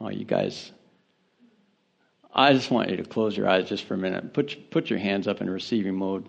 Oh, 0.00 0.10
you 0.10 0.24
guys, 0.24 0.70
I 2.32 2.52
just 2.52 2.70
want 2.70 2.90
you 2.90 2.96
to 2.96 3.04
close 3.04 3.36
your 3.36 3.48
eyes 3.48 3.68
just 3.68 3.84
for 3.84 3.94
a 3.94 3.98
minute. 3.98 4.32
Put, 4.32 4.70
put 4.70 4.90
your 4.90 4.98
hands 4.98 5.26
up 5.26 5.40
in 5.40 5.50
receiving 5.50 5.94
mode. 5.94 6.28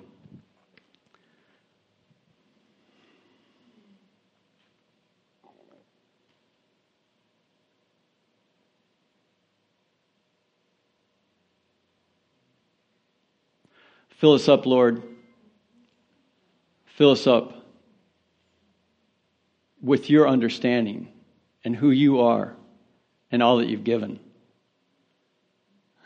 Fill 14.10 14.34
us 14.34 14.50
up, 14.50 14.66
Lord. 14.66 15.02
Fill 17.00 17.12
us 17.12 17.28
up 17.28 17.54
with 19.82 20.10
your 20.10 20.28
understanding 20.28 21.08
and 21.64 21.74
who 21.74 21.92
you 21.92 22.20
are 22.20 22.58
and 23.32 23.42
all 23.42 23.60
that 23.60 23.70
you've 23.70 23.86
given. 23.86 24.20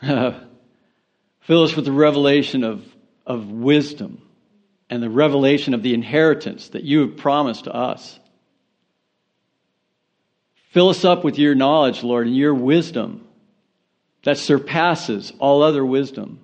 Fill 0.00 0.44
us 1.64 1.74
with 1.74 1.84
the 1.84 1.90
revelation 1.90 2.62
of, 2.62 2.84
of 3.26 3.50
wisdom 3.50 4.22
and 4.88 5.02
the 5.02 5.10
revelation 5.10 5.74
of 5.74 5.82
the 5.82 5.94
inheritance 5.94 6.68
that 6.68 6.84
you 6.84 7.00
have 7.00 7.16
promised 7.16 7.64
to 7.64 7.74
us. 7.74 8.20
Fill 10.70 10.90
us 10.90 11.04
up 11.04 11.24
with 11.24 11.40
your 11.40 11.56
knowledge, 11.56 12.04
Lord, 12.04 12.28
and 12.28 12.36
your 12.36 12.54
wisdom 12.54 13.26
that 14.22 14.38
surpasses 14.38 15.32
all 15.40 15.64
other 15.64 15.84
wisdom. 15.84 16.43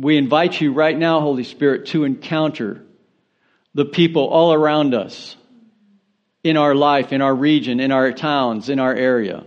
We 0.00 0.16
invite 0.16 0.58
you 0.58 0.72
right 0.72 0.96
now, 0.96 1.20
Holy 1.20 1.44
Spirit, 1.44 1.88
to 1.88 2.04
encounter 2.04 2.82
the 3.74 3.84
people 3.84 4.28
all 4.28 4.54
around 4.54 4.94
us 4.94 5.36
in 6.42 6.56
our 6.56 6.74
life, 6.74 7.12
in 7.12 7.20
our 7.20 7.34
region, 7.34 7.80
in 7.80 7.92
our 7.92 8.10
towns, 8.10 8.70
in 8.70 8.80
our 8.80 8.94
area. 8.94 9.44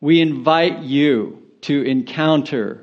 We 0.00 0.20
invite 0.20 0.82
you 0.82 1.42
to 1.62 1.82
encounter 1.82 2.82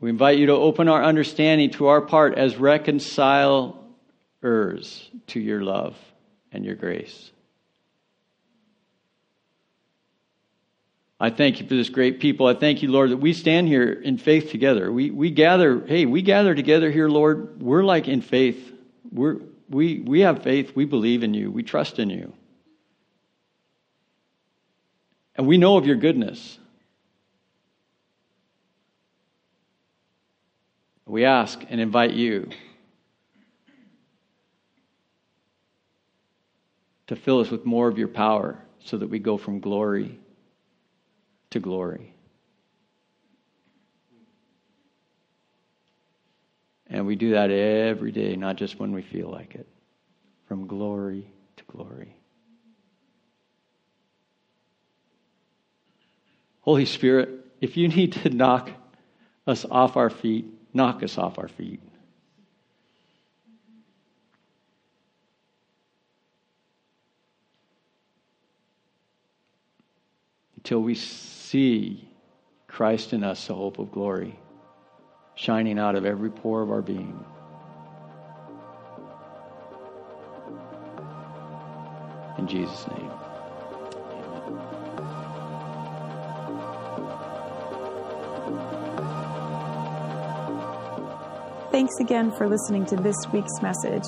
We 0.00 0.10
invite 0.10 0.38
you 0.38 0.46
to 0.46 0.52
open 0.52 0.86
our 0.86 1.02
understanding 1.02 1.70
to 1.70 1.88
our 1.88 2.00
part 2.00 2.38
as 2.38 2.54
reconcilers 2.54 3.74
to 5.26 5.40
your 5.40 5.60
love 5.60 5.96
and 6.52 6.64
your 6.64 6.74
grace. 6.74 7.30
I 11.20 11.30
thank 11.30 11.60
you 11.60 11.66
for 11.66 11.74
this 11.74 11.88
great 11.88 12.20
people. 12.20 12.46
I 12.46 12.54
thank 12.54 12.82
you, 12.82 12.90
Lord, 12.90 13.10
that 13.10 13.16
we 13.16 13.32
stand 13.32 13.66
here 13.66 13.90
in 13.90 14.18
faith 14.18 14.50
together. 14.50 14.92
We, 14.92 15.10
we 15.10 15.30
gather, 15.30 15.84
hey, 15.84 16.06
we 16.06 16.22
gather 16.22 16.54
together 16.54 16.90
here, 16.90 17.08
Lord. 17.08 17.60
We're 17.60 17.82
like 17.82 18.06
in 18.06 18.20
faith. 18.20 18.72
We're, 19.10 19.38
we, 19.68 19.98
we 19.98 20.20
have 20.20 20.44
faith. 20.44 20.76
We 20.76 20.84
believe 20.84 21.24
in 21.24 21.34
you. 21.34 21.50
We 21.50 21.64
trust 21.64 21.98
in 21.98 22.08
you. 22.08 22.32
And 25.34 25.46
we 25.46 25.58
know 25.58 25.76
of 25.76 25.86
your 25.86 25.96
goodness. 25.96 26.58
We 31.04 31.24
ask 31.24 31.60
and 31.68 31.80
invite 31.80 32.12
you 32.12 32.50
to 37.08 37.16
fill 37.16 37.40
us 37.40 37.50
with 37.50 37.64
more 37.64 37.88
of 37.88 37.98
your 37.98 38.08
power 38.08 38.58
so 38.78 38.96
that 38.96 39.08
we 39.08 39.18
go 39.18 39.36
from 39.36 39.60
glory 39.60 40.20
to 41.50 41.58
glory. 41.58 42.14
And 46.86 47.06
we 47.06 47.16
do 47.16 47.32
that 47.32 47.50
every 47.50 48.12
day, 48.12 48.36
not 48.36 48.56
just 48.56 48.78
when 48.78 48.92
we 48.92 49.02
feel 49.02 49.30
like 49.30 49.54
it. 49.54 49.66
From 50.46 50.66
glory 50.66 51.30
to 51.56 51.64
glory. 51.64 52.16
Holy 56.60 56.86
Spirit, 56.86 57.30
if 57.60 57.76
you 57.76 57.88
need 57.88 58.12
to 58.12 58.30
knock 58.30 58.70
us 59.46 59.66
off 59.70 59.96
our 59.96 60.10
feet, 60.10 60.46
knock 60.74 61.02
us 61.02 61.18
off 61.18 61.38
our 61.38 61.48
feet. 61.48 61.80
Till 70.62 70.80
we 70.80 70.94
see 70.94 72.08
Christ 72.66 73.12
in 73.12 73.24
us, 73.24 73.46
the 73.46 73.54
hope 73.54 73.78
of 73.78 73.90
glory, 73.90 74.38
shining 75.34 75.78
out 75.78 75.94
of 75.94 76.04
every 76.04 76.30
pore 76.30 76.62
of 76.62 76.70
our 76.70 76.82
being. 76.82 77.24
In 82.38 82.46
Jesus' 82.46 82.86
name. 82.88 83.10
Thanks 91.70 91.94
again 92.00 92.32
for 92.32 92.48
listening 92.48 92.86
to 92.86 92.96
this 92.96 93.16
week's 93.32 93.62
message. 93.62 94.04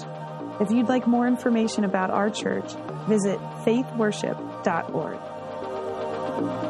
If 0.60 0.70
you'd 0.70 0.88
like 0.88 1.06
more 1.06 1.26
information 1.26 1.84
about 1.84 2.10
our 2.10 2.28
church, 2.28 2.72
visit 3.08 3.38
faithworship.org. 3.64 5.29
Bye. 6.40 6.69